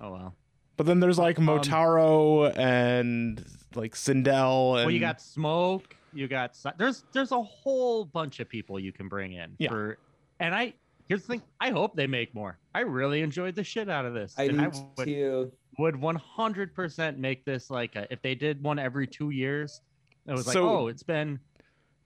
oh 0.00 0.12
well. 0.12 0.34
But 0.76 0.86
then 0.86 1.00
there's 1.00 1.18
like 1.18 1.38
Um, 1.38 1.46
Motaro 1.46 2.56
and 2.56 3.44
like 3.74 3.94
Sindel 3.94 4.76
and 4.76 4.86
Well, 4.86 4.90
you 4.90 5.00
got 5.00 5.20
smoke. 5.20 5.94
You 6.14 6.28
got 6.28 6.56
there's 6.78 7.04
there's 7.12 7.32
a 7.32 7.42
whole 7.42 8.04
bunch 8.04 8.40
of 8.40 8.48
people 8.48 8.78
you 8.80 8.92
can 8.92 9.08
bring 9.08 9.32
in 9.32 9.54
Yeah. 9.58 9.68
for, 9.70 9.98
and 10.40 10.54
I 10.54 10.74
here's 11.08 11.22
the 11.22 11.28
thing. 11.28 11.42
I 11.60 11.70
hope 11.70 11.94
they 11.94 12.06
make 12.06 12.34
more. 12.34 12.58
I 12.74 12.80
really 12.80 13.20
enjoyed 13.22 13.54
the 13.54 13.64
shit 13.64 13.88
out 13.90 14.04
of 14.06 14.14
this. 14.14 14.34
I 14.38 14.44
and 14.44 14.60
I 14.60 14.68
would, 14.96 15.06
too. 15.06 15.52
would 15.78 15.94
100% 15.94 17.18
make 17.18 17.44
this 17.44 17.70
like 17.70 17.96
a, 17.96 18.06
if 18.12 18.20
they 18.22 18.34
did 18.34 18.62
one 18.62 18.78
every 18.78 19.06
two 19.06 19.30
years. 19.30 19.80
It 20.26 20.32
was 20.32 20.46
like, 20.46 20.56
oh, 20.56 20.86
it's 20.88 21.02
been 21.02 21.40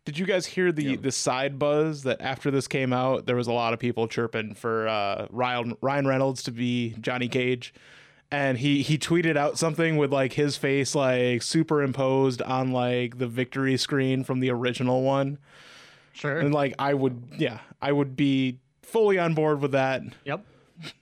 Did 0.07 0.19
you 0.19 0.25
guys 0.25 0.47
hear 0.47 0.73
the 0.73 0.83
Yeah. 0.85 0.97
the 1.01 1.13
side 1.13 1.59
buzz 1.59 2.05
that 2.05 2.23
after 2.23 2.51
this 2.51 2.67
came 2.69 2.93
out, 2.95 3.27
there 3.27 3.37
was 3.37 3.49
a 3.49 3.53
lot 3.53 3.75
of 3.75 3.79
people 3.79 4.09
chirping 4.09 4.55
for 4.55 4.89
uh, 4.89 5.27
Ryan 5.31 5.77
Ryan 5.83 6.07
Reynolds 6.07 6.43
to 6.45 6.51
be 6.53 6.95
Johnny 7.01 7.29
Cage, 7.29 7.75
and 8.31 8.57
he 8.59 8.83
he 8.83 8.97
tweeted 8.99 9.37
out 9.37 9.59
something 9.59 9.97
with 9.97 10.13
like 10.13 10.33
his 10.35 10.57
face 10.57 10.95
like 10.95 11.43
superimposed 11.43 12.41
on 12.41 12.71
like 12.73 13.19
the 13.19 13.27
victory 13.27 13.77
screen 13.77 14.23
from 14.25 14.39
the 14.41 14.49
original 14.51 15.03
one, 15.03 15.39
sure. 16.13 16.39
and 16.39 16.55
like 16.55 16.75
I 16.79 16.95
would 16.95 17.25
yeah 17.37 17.59
I 17.83 17.91
would 17.93 18.15
be 18.17 18.59
fully 18.83 19.19
on 19.19 19.35
board 19.35 19.61
with 19.61 19.73
that. 19.73 20.03
yep. 20.25 20.45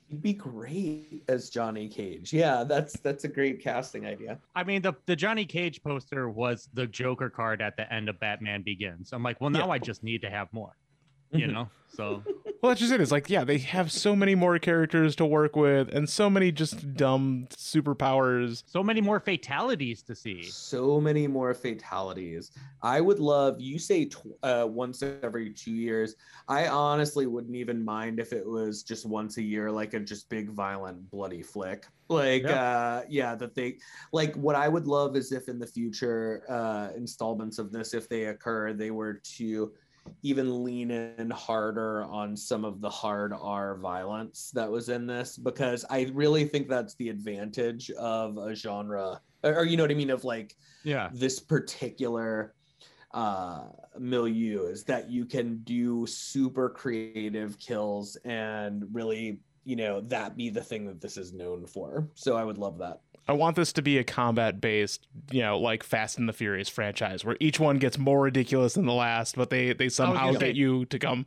You'd 0.09 0.23
be 0.23 0.33
great 0.33 1.25
as 1.29 1.51
Johnny 1.51 1.89
Cage. 1.89 2.33
Yeah, 2.33 2.63
that's 2.65 2.99
that's 3.01 3.25
a 3.25 3.29
great 3.29 3.61
casting 3.63 4.07
idea. 4.07 4.39
I 4.55 4.63
mean, 4.65 4.83
the 4.83 4.93
the 5.07 5.17
Johnny 5.17 5.45
Cage 5.45 5.83
poster 5.83 6.29
was 6.29 6.69
the 6.75 6.87
Joker 6.87 7.29
card 7.31 7.61
at 7.61 7.77
the 7.77 7.93
end 7.93 8.09
of 8.09 8.21
Batman 8.21 8.63
Begins. 8.63 9.13
I'm 9.13 9.23
like, 9.23 9.41
well, 9.41 9.51
now 9.51 9.67
Yeah. 9.67 9.73
I 9.73 9.79
just 9.79 10.03
need 10.05 10.23
to 10.23 10.31
have 10.31 10.53
more. 10.53 10.77
You 11.33 11.49
know, 11.49 11.69
so 11.89 12.23
Well, 12.63 12.71
that's 12.71 12.81
just 12.81 12.93
it. 12.93 13.01
It's 13.01 13.13
like 13.13 13.29
yeah, 13.29 13.45
they 13.45 13.59
have 13.59 13.93
so 13.93 14.17
many 14.17 14.35
more 14.35 14.59
characters 14.59 15.15
to 15.17 15.27
work 15.27 15.55
with, 15.55 15.89
and 15.95 16.09
so 16.09 16.31
many 16.31 16.51
just 16.51 16.95
dumb 16.97 17.47
superpowers. 17.51 18.63
so 18.67 18.83
many 18.83 19.03
more 19.03 19.21
fatalities 19.21 20.03
to 20.05 20.15
see. 20.15 20.45
So 20.45 20.99
many 21.01 21.27
more 21.27 21.53
fatalities. 21.53 22.53
I 22.83 23.03
would 23.03 23.19
love. 23.19 23.61
You 23.61 23.79
say 23.79 24.07
tw- 24.07 24.39
uh, 24.43 24.67
once 24.69 25.03
every 25.03 25.51
two 25.51 25.73
years. 25.73 26.15
I 26.49 26.69
honestly 26.69 27.27
wouldn't 27.27 27.55
even 27.57 27.85
mind 27.85 28.19
if 28.19 28.33
it 28.33 28.47
was 28.47 28.83
just 28.83 29.05
once 29.07 29.37
a 29.37 29.43
year, 29.43 29.71
like 29.71 29.93
a 29.93 30.01
just 30.01 30.29
big 30.31 30.51
violent 30.51 31.11
bloody 31.11 31.43
flick. 31.43 31.87
Like 32.09 32.43
Yeah. 32.43 32.63
uh 32.63 33.03
yeah, 33.09 33.35
that 33.35 33.55
they 33.55 33.79
like 34.13 34.35
what 34.37 34.57
I 34.57 34.69
would 34.69 34.87
love 34.87 35.17
is 35.17 35.33
if 35.33 35.49
in 35.49 35.59
the 35.59 35.67
future 35.67 36.45
uh 36.51 36.91
installments 36.97 37.59
of 37.59 37.73
this, 37.73 37.95
if 37.95 38.09
they 38.11 38.27
occur, 38.27 38.73
they 38.75 38.91
were 38.91 39.15
to 39.37 39.73
even 40.23 40.65
lean 40.65 40.91
in 40.91 41.31
harder 41.31 42.03
on 42.05 42.37
some 42.37 42.65
of 42.65 42.81
the 42.81 42.91
hard 42.91 43.33
R 43.33 43.77
violence 43.77 44.51
that 44.55 44.71
was 44.71 44.89
in 44.89 45.07
this 45.07 45.37
because 45.37 45.85
I 45.91 46.11
really 46.15 46.45
think 46.47 46.69
that's 46.69 46.95
the 46.97 47.09
advantage 47.09 47.91
of 47.93 48.37
a 48.39 48.55
genre 48.55 49.21
or, 49.43 49.55
or 49.61 49.65
you 49.65 49.77
know 49.77 49.83
what 49.85 49.91
I 49.91 49.95
mean 49.95 50.11
of 50.11 50.25
like 50.25 50.57
Yeah. 50.83 51.11
this 51.13 51.41
particular 51.41 52.55
uh 53.13 53.65
milieu 53.99 54.67
is 54.67 54.83
that 54.85 55.09
you 55.11 55.25
can 55.25 55.59
do 55.59 56.05
super 56.07 56.69
creative 56.69 57.59
kills 57.59 58.17
and 58.25 58.85
really 58.93 59.39
you 59.65 59.77
know 59.77 60.01
that 60.03 60.37
be 60.37 60.51
the 60.51 60.63
thing 60.63 60.87
that 60.87 61.01
this 61.01 61.17
is 61.17 61.33
known 61.33 61.67
for. 61.67 62.07
So 62.15 62.37
I 62.37 62.45
would 62.45 62.59
love 62.59 62.79
that. 62.79 63.01
I 63.27 63.33
want 63.33 63.57
this 63.57 63.73
to 63.75 63.83
be 63.83 63.97
a 63.97 64.05
combat 64.05 64.61
based, 64.61 65.07
you 65.31 65.41
know, 65.41 65.59
like 65.59 65.83
Fast 65.83 66.19
and 66.19 66.29
the 66.29 66.33
Furious 66.35 66.69
franchise 66.69 67.25
where 67.25 67.39
each 67.41 67.59
one 67.59 67.79
gets 67.79 67.97
more 67.97 68.21
ridiculous 68.21 68.75
than 68.75 68.85
the 68.85 68.93
last, 68.93 69.37
but 69.37 69.49
they 69.51 69.73
they 69.73 69.89
somehow 69.89 70.33
get 70.33 70.41
say- 70.41 70.53
you 70.53 70.85
to 70.87 70.99
come. 70.99 71.27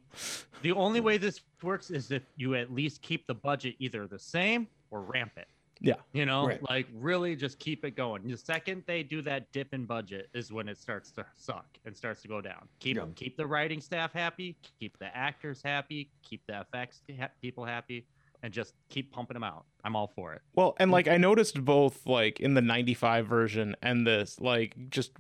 The 0.62 0.72
only 0.74 1.00
way 1.02 1.18
this 1.18 1.42
works 1.64 1.90
is 1.92 2.12
if 2.12 2.24
you 2.36 2.56
at 2.56 2.72
least 2.74 3.02
keep 3.02 3.26
the 3.28 3.34
budget 3.36 3.76
either 3.80 4.06
the 4.08 4.20
same 4.20 4.68
or 4.92 5.02
ramp 5.02 5.32
it. 5.38 5.48
Yeah. 5.80 5.96
You 6.12 6.26
know, 6.26 6.48
Right. 6.48 6.62
like 6.70 6.88
really 6.94 7.36
just 7.36 7.60
keep 7.60 7.86
it 7.86 7.96
going. 7.96 8.28
The 8.28 8.36
second 8.38 8.84
they 8.88 9.04
do 9.04 9.22
that 9.24 9.52
dip 9.52 9.74
in 9.76 9.86
budget 9.86 10.30
is 10.34 10.52
when 10.52 10.68
it 10.68 10.80
starts 10.80 11.12
to 11.12 11.26
suck 11.36 11.66
and 11.86 11.96
starts 11.96 12.24
to 12.24 12.28
go 12.28 12.42
down. 12.42 12.68
Keep 12.80 12.98
Yeah. 12.98 13.06
keep 13.16 13.38
the 13.38 13.46
writing 13.46 13.80
staff 13.82 14.12
happy, 14.14 14.56
keep 14.80 14.98
the 14.98 15.16
actors 15.16 15.62
happy, 15.64 16.10
keep 16.24 16.42
the 16.48 16.60
effects 16.62 17.02
ha- 17.20 17.30
people 17.42 17.64
happy, 17.64 18.08
and 18.44 18.54
just 18.54 18.74
keep 18.90 19.12
pumping 19.12 19.36
them 19.36 19.44
out. 19.44 19.66
I'm 19.84 19.96
all 19.96 20.08
for 20.16 20.34
it. 20.34 20.42
Well, 20.56 20.76
and 20.80 20.92
like 20.92 21.08
I 21.08 21.18
noticed 21.18 21.64
both 21.64 22.06
like 22.06 22.40
in 22.40 22.54
the 22.54 22.62
95 22.62 23.26
version 23.28 23.76
and 23.82 24.06
this 24.06 24.40
like 24.40 24.76
just 24.90 25.12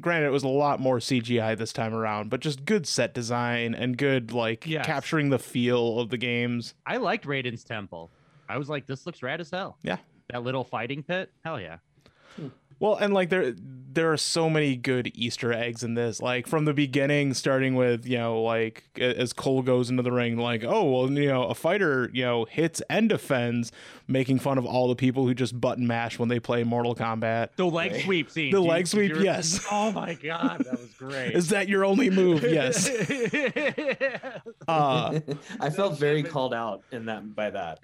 granted 0.00 0.26
it 0.26 0.30
was 0.30 0.42
a 0.44 0.48
lot 0.48 0.80
more 0.80 0.98
CGI 0.98 1.56
this 1.56 1.72
time 1.72 1.94
around, 1.94 2.30
but 2.30 2.40
just 2.40 2.64
good 2.64 2.86
set 2.86 3.12
design 3.14 3.74
and 3.74 3.96
good 3.96 4.32
like 4.32 4.66
Yes. 4.66 4.86
capturing 4.86 5.30
the 5.30 5.38
feel 5.38 5.98
of 6.00 6.08
the 6.10 6.16
games. 6.18 6.74
I 6.86 6.96
liked 6.96 7.26
Raiden's 7.26 7.64
Temple. 7.64 8.10
I 8.48 8.58
was 8.58 8.68
like, 8.68 8.86
this 8.86 9.06
looks 9.06 9.22
rad 9.22 9.40
as 9.40 9.50
hell. 9.50 9.78
Yeah. 9.82 9.98
That 10.30 10.42
little 10.42 10.64
fighting 10.64 11.02
pit, 11.02 11.30
hell 11.44 11.60
yeah. 11.60 11.78
Hmm. 12.36 12.48
Well, 12.82 12.96
and 12.96 13.14
like 13.14 13.28
there 13.30 13.54
there 13.94 14.10
are 14.10 14.16
so 14.16 14.48
many 14.48 14.74
good 14.74 15.12
Easter 15.14 15.52
eggs 15.52 15.84
in 15.84 15.92
this. 15.92 16.20
Like 16.22 16.46
from 16.46 16.64
the 16.64 16.72
beginning, 16.72 17.32
starting 17.34 17.74
with 17.76 18.06
you 18.06 18.18
know 18.18 18.42
like 18.42 18.84
as 18.98 19.32
Cole 19.32 19.62
goes 19.62 19.88
into 19.88 20.02
the 20.02 20.10
ring, 20.10 20.36
like 20.36 20.64
oh 20.64 20.90
well 20.90 21.10
you 21.12 21.28
know 21.28 21.44
a 21.44 21.54
fighter 21.54 22.10
you 22.12 22.24
know 22.24 22.44
hits 22.46 22.82
and 22.90 23.08
defends, 23.08 23.70
making 24.08 24.38
fun 24.40 24.58
of 24.58 24.64
all 24.66 24.88
the 24.88 24.96
people 24.96 25.26
who 25.26 25.34
just 25.34 25.60
button 25.60 25.86
mash 25.86 26.18
when 26.18 26.28
they 26.30 26.40
play 26.40 26.64
Mortal 26.64 26.94
Kombat. 26.96 27.50
The 27.56 27.66
leg 27.66 27.92
Okay. 27.92 28.02
sweep 28.02 28.30
scene. 28.30 28.50
The 28.50 28.56
Did 28.58 28.64
you- 28.64 28.70
leg 28.70 28.84
did 28.84 28.88
sweep, 28.90 29.12
yes. 29.20 29.64
Oh 29.70 29.92
my 29.92 30.14
god, 30.14 30.64
that 30.64 30.72
was 30.80 30.88
great. 30.98 31.32
Is 31.34 31.50
that 31.50 31.68
your 31.68 31.84
only 31.84 32.10
move? 32.10 32.42
Yes. 32.42 32.90
Uh, 34.68 35.18
I 35.60 35.70
felt 35.70 35.98
very 35.98 36.22
called 36.22 36.54
out 36.54 36.82
in 36.92 37.06
that 37.06 37.34
by 37.34 37.50
that. 37.50 37.80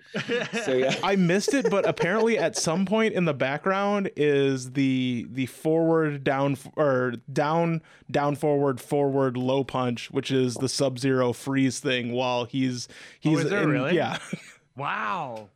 So 0.65 0.75
yeah. 0.75 0.95
I 1.03 1.17
missed 1.17 1.53
it, 1.55 1.69
but 1.71 1.87
apparently 1.89 2.39
at 2.39 2.57
some 2.57 2.87
point 2.87 3.15
in 3.15 3.25
the 3.25 3.35
background 3.35 4.11
is 4.17 4.73
the 4.73 4.88
the 5.31 5.47
forward 5.47 6.25
down 6.25 6.57
or 6.77 7.15
down 7.33 7.83
down 8.11 8.37
forward 8.37 8.81
forward 8.81 9.37
low 9.37 9.65
punch, 9.65 10.11
which 10.11 10.31
is 10.31 10.55
the 10.55 10.69
Sub 10.69 10.99
Zero 10.99 11.33
freeze 11.33 11.81
thing. 11.81 12.13
While 12.13 12.45
he's 12.45 12.89
he's 13.21 13.45
Oh, 13.45 13.63
in- 13.63 13.69
really? 13.71 13.97
yeah 13.97 14.19
wow. 14.77 15.49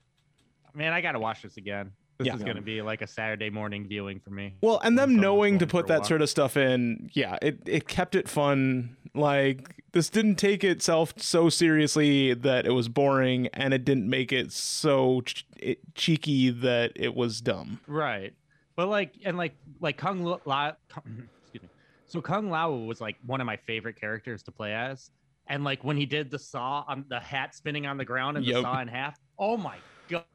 Man, 0.75 0.92
I 0.92 1.01
gotta 1.01 1.18
watch 1.18 1.42
this 1.42 1.57
again. 1.57 1.92
This 2.18 2.27
Yeah. 2.29 2.37
is 2.37 2.42
gonna 2.45 2.62
be 2.62 2.83
like 2.83 3.03
a 3.03 3.07
Saturday 3.07 3.51
morning 3.51 3.87
viewing 3.87 4.21
for 4.21 4.31
me. 4.31 4.55
Well, 4.61 4.81
and 4.85 4.99
them 4.99 5.16
knowing 5.16 5.59
to 5.59 5.66
put 5.66 5.87
that 5.88 6.07
sort 6.07 6.23
of 6.23 6.31
stuff 6.31 6.57
in, 6.57 7.11
yeah, 7.12 7.37
it, 7.42 7.61
it 7.66 7.88
kept 7.88 8.14
it 8.14 8.29
fun. 8.29 8.97
Like 9.14 9.77
this 9.92 10.09
didn't 10.09 10.37
take 10.37 10.64
itself 10.64 11.12
so 11.18 11.51
seriously 11.51 12.33
that 12.33 12.66
it 12.66 12.71
was 12.71 12.88
boring, 12.88 13.49
and 13.53 13.75
it 13.75 13.85
didn't 13.85 14.09
make 14.09 14.33
it 14.33 14.53
so 14.53 15.21
ch- 15.23 15.45
it, 15.59 15.81
cheeky 15.95 16.49
that 16.51 16.92
it 16.97 17.14
was 17.14 17.40
dumb. 17.42 17.81
Right. 17.87 18.33
But 18.76 18.88
like 18.88 19.14
and 19.24 19.37
like 19.37 19.54
like 19.80 19.96
Kung 19.96 20.22
Lao, 20.22 20.40
La, 20.44 20.72
excuse 20.96 21.62
me. 21.62 21.68
So 22.06 22.20
Kung 22.20 22.50
Lao 22.50 22.72
was 22.72 23.00
like 23.00 23.16
one 23.24 23.40
of 23.40 23.46
my 23.46 23.56
favorite 23.56 23.98
characters 24.00 24.42
to 24.44 24.52
play 24.52 24.74
as. 24.74 25.11
And 25.48 25.64
like 25.64 25.82
when 25.82 25.96
he 25.96 26.06
did 26.06 26.30
the 26.30 26.38
saw 26.38 26.85
on 26.87 27.04
the 27.08 27.20
hat 27.20 27.54
spinning 27.54 27.87
on 27.87 27.96
the 27.96 28.04
ground 28.04 28.37
and 28.37 28.46
the 28.46 28.52
Yep. 28.52 28.62
saw 28.62 28.80
in 28.80 28.88
half, 28.88 29.18
oh 29.38 29.56
my 29.56 29.78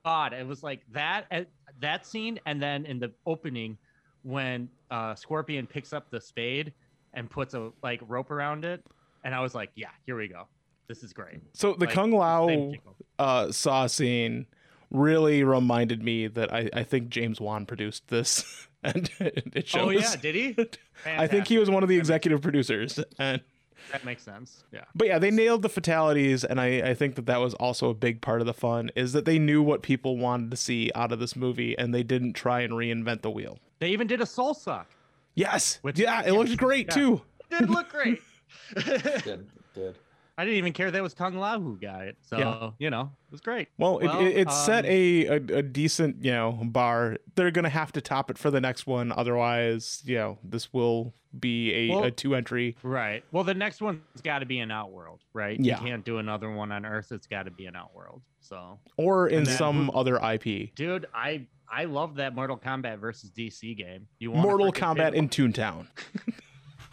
god, 0.04 0.34
it 0.34 0.46
was 0.46 0.64
like 0.64 0.82
that 0.92 1.26
uh, 1.32 1.44
that 1.80 2.06
scene 2.06 2.40
and 2.46 2.62
then 2.62 2.86
in 2.86 3.00
the 3.00 3.12
opening 3.26 3.78
when 4.24 4.70
uh 4.92 5.16
Scorpion 5.16 5.66
picks 5.66 5.94
up 5.94 6.10
the 6.12 6.20
spade 6.20 6.74
and 7.14 7.30
puts 7.30 7.54
a 7.54 7.72
like 7.82 8.02
rope 8.08 8.32
around 8.32 8.66
it 8.66 8.84
and 9.24 9.34
I 9.34 9.42
was 9.42 9.56
like, 9.56 9.72
yeah, 9.76 9.90
here 10.06 10.18
we 10.18 10.28
go. 10.28 10.48
This 10.88 11.04
is 11.04 11.14
great. 11.14 11.40
So 11.54 11.74
the 11.74 11.86
Like, 11.86 11.94
Kung 11.94 12.12
Lao 12.12 12.74
uh, 13.20 13.52
saw 13.52 13.88
scene 13.88 14.46
really 14.92 15.44
reminded 15.44 16.04
me 16.04 16.28
that 16.28 16.54
I, 16.54 16.70
I 16.74 16.84
think 16.84 17.10
James 17.10 17.42
Wan 17.42 17.66
produced 17.66 18.08
this, 18.08 18.68
and 18.84 19.10
it 19.20 19.54
oh, 19.56 19.62
shows. 19.66 19.88
Oh 19.88 19.90
yeah, 19.90 20.16
did 20.16 20.36
he? 20.36 20.56
I 21.06 21.28
think 21.28 21.48
he 21.48 21.58
was 21.58 21.70
one 21.70 21.84
of 21.84 21.90
the 21.90 21.98
executive 21.98 22.42
producers, 22.42 23.00
and 23.20 23.42
That 23.92 24.04
makes 24.04 24.24
sense. 24.24 24.64
Yeah. 24.72 24.86
but 24.96 25.08
yeah, 25.08 25.20
they 25.20 25.32
nailed 25.32 25.62
the 25.62 25.70
fatalities, 25.70 26.44
and 26.44 26.60
I, 26.60 26.90
I 26.90 26.94
think 26.94 27.16
that 27.16 27.26
that 27.28 27.40
was 27.40 27.54
also 27.56 27.90
a 27.90 27.94
big 27.94 28.22
part 28.22 28.42
of 28.42 28.48
the 28.48 28.54
fun 28.54 28.92
is 28.96 29.14
that 29.14 29.26
they 29.26 29.40
knew 29.40 29.62
what 29.62 29.82
people 29.82 30.18
wanted 30.18 30.52
to 30.52 30.58
see 30.58 30.92
out 30.96 31.12
of 31.12 31.20
this 31.20 31.36
movie, 31.36 31.78
and 31.78 31.94
they 31.94 32.04
didn't 32.04 32.34
try 32.34 32.62
and 32.62 32.74
reinvent 32.74 33.22
the 33.22 33.32
wheel. 33.32 33.60
They 33.80 33.90
even 33.90 34.08
did 34.08 34.22
a 34.22 34.26
soul 34.26 34.54
suck. 34.54 34.88
Yes, 35.36 35.80
Which- 35.84 36.00
yeah, 36.00 36.22
it 36.22 36.28
yeah, 36.28 36.32
looked 36.32 36.58
great 36.58 36.88
yeah. 36.88 36.94
too. 36.96 37.22
It 37.52 37.60
did 37.60 37.70
look 37.70 37.90
great. 37.90 38.22
did 38.84 39.48
did. 39.76 39.96
I 40.38 40.46
didn't 40.46 40.58
even 40.58 40.74
care 40.74 40.92
that 40.92 41.02
was 41.02 41.14
Kung 41.16 41.36
Lao 41.38 41.60
who 41.60 41.78
got 41.80 42.06
it. 42.06 42.16
So, 42.22 42.38
Yeah. 42.38 42.70
you 42.78 42.90
know, 42.92 43.12
it 43.28 43.32
was 43.32 43.42
great. 43.42 43.70
Well, 43.78 44.00
Well, 44.00 44.20
it, 44.20 44.28
it, 44.28 44.38
it 44.48 44.52
set 44.52 44.86
um, 44.86 44.92
a, 44.92 45.26
a 45.26 45.34
a 45.60 45.64
decent 45.64 46.24
you 46.24 46.32
know 46.32 46.60
bar. 46.64 47.18
They're 47.36 47.52
gonna 47.52 47.70
have 47.70 47.92
to 47.94 48.02
top 48.02 48.30
it 48.30 48.38
for 48.38 48.52
the 48.52 48.62
next 48.62 48.86
one, 48.86 49.12
otherwise, 49.12 50.04
you 50.06 50.16
know, 50.18 50.38
this 50.44 50.72
will 50.72 51.14
be 51.40 51.74
a, 51.74 51.90
Well- 51.90 52.04
a 52.04 52.12
two 52.12 52.36
entry. 52.36 52.76
Right. 52.84 53.24
Well, 53.32 53.44
the 53.44 53.54
next 53.54 53.82
one's 53.82 54.00
got 54.24 54.40
to 54.40 54.46
be 54.46 54.60
an 54.60 54.72
Outworld, 54.72 55.22
right? 55.34 55.60
Yeah. 55.60 55.80
You 55.80 55.86
can't 55.88 56.06
do 56.06 56.18
another 56.20 56.50
one 56.52 56.72
on 56.72 56.86
Earth. 56.86 57.12
It's 57.12 57.28
got 57.28 57.44
to 57.44 57.52
be 57.52 57.66
an 57.66 57.76
Outworld. 57.76 58.22
So, 58.40 58.80
or 58.96 59.28
in 59.28 59.44
then 59.44 59.58
some 59.58 59.86
who- 59.88 59.92
other 59.94 60.18
IP. 60.18 60.74
dude, 60.76 61.06
I 61.14 61.48
I 61.70 61.84
love 61.84 62.16
that 62.16 62.34
Mortal 62.34 62.58
Kombat 62.58 63.00
versus 63.00 63.30
DC 63.30 63.76
game. 63.78 64.08
You 64.20 64.32
want 64.32 64.44
Mortal 64.48 64.72
Kombat 64.72 65.14
in 65.14 65.28
Toontown. 65.30 65.88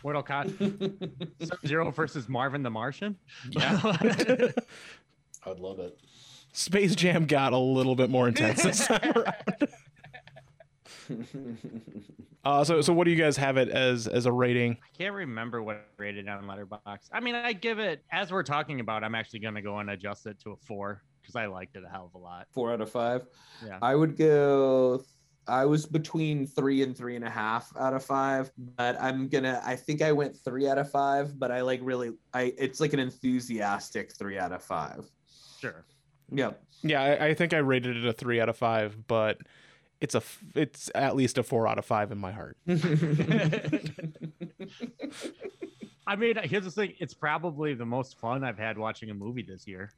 Mortal 0.04 0.22
Kombat 0.22 1.66
Zero 1.66 1.90
versus 1.90 2.28
Marvin 2.28 2.62
the 2.62 2.70
Martian? 2.70 3.16
Yeah. 3.50 3.80
I 3.82 5.48
would 5.48 5.60
love 5.60 5.78
it. 5.78 5.98
Space 6.52 6.94
Jam 6.94 7.24
got 7.26 7.54
a 7.54 7.58
little 7.58 7.96
bit 7.96 8.10
more 8.10 8.28
intense 8.28 8.62
this 8.62 8.86
time 8.86 9.12
around. 9.16 9.68
Uh, 12.44 12.62
so, 12.62 12.80
so 12.82 12.92
what 12.92 13.04
do 13.04 13.10
you 13.10 13.16
guys 13.16 13.36
have 13.38 13.56
it 13.56 13.70
as 13.70 14.06
as 14.06 14.26
a 14.26 14.32
rating? 14.32 14.72
I 14.72 14.96
can't 14.96 15.14
remember 15.14 15.62
what 15.62 15.76
I 15.76 15.80
rated 15.96 16.28
on 16.28 16.44
Letterboxd. 16.44 17.08
I 17.10 17.20
mean, 17.20 17.34
I 17.34 17.54
give 17.54 17.78
it 17.78 18.04
as 18.12 18.30
we're 18.30 18.42
talking 18.42 18.80
about. 18.80 19.02
I'm 19.02 19.14
actually 19.14 19.40
going 19.40 19.54
to 19.54 19.62
go 19.62 19.78
and 19.78 19.90
adjust 19.90 20.26
it 20.26 20.38
to 20.40 20.50
a 20.50 20.56
four 20.56 21.02
because 21.22 21.34
I 21.34 21.46
liked 21.46 21.76
it 21.76 21.82
a 21.84 21.90
hell 21.90 22.10
of 22.14 22.20
a 22.20 22.22
lot. 22.22 22.46
Four 22.52 22.72
out 22.72 22.82
of 22.82 22.90
five. 22.90 23.26
Yeah. 23.66 23.78
I 23.80 23.94
would 23.94 24.16
go. 24.16 25.02
I 25.46 25.64
was 25.64 25.86
between 25.86 26.46
three 26.46 26.82
and 26.82 26.96
three 26.96 27.16
and 27.16 27.24
a 27.24 27.30
half 27.30 27.72
out 27.78 27.94
of 27.94 28.04
five, 28.04 28.50
but 28.76 29.00
I'm 29.00 29.28
gonna. 29.28 29.60
I 29.64 29.76
think 29.76 30.02
I 30.02 30.12
went 30.12 30.36
three 30.36 30.68
out 30.68 30.78
of 30.78 30.90
five, 30.90 31.38
but 31.38 31.50
I 31.50 31.60
like 31.60 31.80
really. 31.82 32.12
I 32.32 32.54
it's 32.58 32.80
like 32.80 32.92
an 32.92 33.00
enthusiastic 33.00 34.12
three 34.12 34.38
out 34.38 34.52
of 34.52 34.62
five. 34.62 35.06
Sure. 35.60 35.84
Yep. 36.30 36.62
Yeah, 36.82 37.02
I, 37.02 37.26
I 37.26 37.34
think 37.34 37.52
I 37.54 37.58
rated 37.58 37.96
it 37.96 38.06
a 38.06 38.12
three 38.12 38.40
out 38.40 38.48
of 38.48 38.56
five, 38.56 38.96
but 39.06 39.38
it's 40.00 40.14
a 40.14 40.22
it's 40.54 40.90
at 40.94 41.16
least 41.16 41.38
a 41.38 41.42
four 41.42 41.66
out 41.66 41.78
of 41.78 41.84
five 41.84 42.12
in 42.12 42.18
my 42.18 42.32
heart. 42.32 42.56
I 46.06 46.16
mean, 46.16 46.36
here's 46.42 46.64
the 46.64 46.70
thing: 46.70 46.94
it's 46.98 47.14
probably 47.14 47.74
the 47.74 47.86
most 47.86 48.18
fun 48.18 48.44
I've 48.44 48.58
had 48.58 48.76
watching 48.78 49.10
a 49.10 49.14
movie 49.14 49.42
this 49.42 49.66
year. 49.66 49.90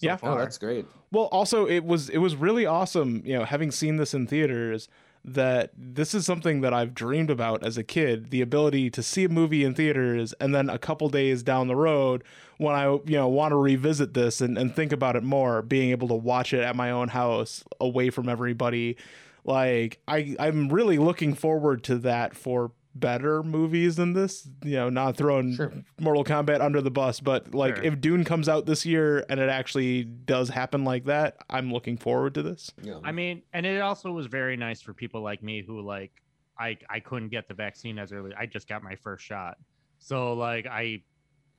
So 0.00 0.06
Yeah. 0.06 0.18
oh, 0.22 0.36
that's 0.38 0.58
great. 0.58 0.86
Well, 1.12 1.24
also 1.26 1.66
it 1.66 1.84
was 1.84 2.08
it 2.08 2.18
was 2.18 2.36
really 2.36 2.66
awesome, 2.66 3.22
you 3.24 3.38
know, 3.38 3.44
having 3.44 3.70
seen 3.70 3.96
this 3.96 4.14
in 4.14 4.26
theaters 4.26 4.88
that 5.22 5.70
this 5.76 6.14
is 6.14 6.24
something 6.24 6.62
that 6.62 6.72
I've 6.72 6.94
dreamed 6.94 7.28
about 7.28 7.62
as 7.62 7.76
a 7.76 7.82
kid, 7.84 8.30
the 8.30 8.40
ability 8.40 8.88
to 8.90 9.02
see 9.02 9.24
a 9.24 9.28
movie 9.28 9.64
in 9.64 9.74
theaters 9.74 10.32
and 10.40 10.54
then 10.54 10.70
a 10.70 10.78
couple 10.78 11.10
days 11.10 11.42
down 11.42 11.68
the 11.68 11.76
road 11.76 12.24
when 12.56 12.74
I, 12.74 12.84
you 12.86 13.16
know, 13.18 13.28
want 13.28 13.52
to 13.52 13.56
revisit 13.56 14.14
this 14.14 14.40
and, 14.40 14.56
and 14.56 14.74
think 14.74 14.92
about 14.92 15.16
it 15.16 15.22
more, 15.22 15.60
being 15.60 15.90
able 15.90 16.08
to 16.08 16.14
watch 16.14 16.54
it 16.54 16.62
at 16.62 16.74
my 16.74 16.90
own 16.90 17.08
house 17.08 17.62
away 17.80 18.08
from 18.08 18.30
everybody. 18.30 18.96
Like 19.44 19.98
I 20.08 20.36
I'm 20.38 20.68
really 20.70 20.96
looking 20.98 21.34
forward 21.34 21.84
to 21.84 21.98
that 21.98 22.34
for 22.34 22.72
better 22.94 23.42
movies 23.42 23.96
than 23.96 24.12
this, 24.12 24.48
you 24.64 24.72
know, 24.76 24.90
not 24.90 25.16
throwing 25.16 25.54
Sure. 25.54 25.72
Mortal 26.00 26.24
Kombat 26.24 26.60
under 26.60 26.80
the 26.80 26.90
bus, 26.90 27.20
but 27.20 27.54
like 27.54 27.76
Sure. 27.76 27.84
if 27.84 28.00
Dune 28.00 28.24
comes 28.24 28.48
out 28.48 28.66
this 28.66 28.84
year 28.84 29.24
and 29.28 29.38
it 29.38 29.48
actually 29.48 30.04
does 30.04 30.48
happen 30.48 30.84
like 30.84 31.04
that, 31.04 31.36
I'm 31.48 31.72
looking 31.72 31.96
forward 31.96 32.34
to 32.34 32.42
this. 32.42 32.72
Yeah. 32.82 32.98
I 33.04 33.12
mean, 33.12 33.42
and 33.52 33.64
it 33.64 33.80
also 33.80 34.10
was 34.10 34.26
very 34.26 34.56
nice 34.56 34.82
for 34.82 34.92
people 34.92 35.22
like 35.22 35.42
me 35.42 35.62
who 35.62 35.80
like 35.80 36.10
I 36.58 36.76
I 36.90 37.00
couldn't 37.00 37.28
get 37.28 37.46
the 37.48 37.54
vaccine 37.54 37.98
as 37.98 38.12
early. 38.12 38.34
I 38.34 38.46
just 38.46 38.68
got 38.68 38.82
my 38.82 38.96
first 38.96 39.24
shot, 39.24 39.56
so 39.98 40.34
like 40.34 40.66
I, 40.66 41.02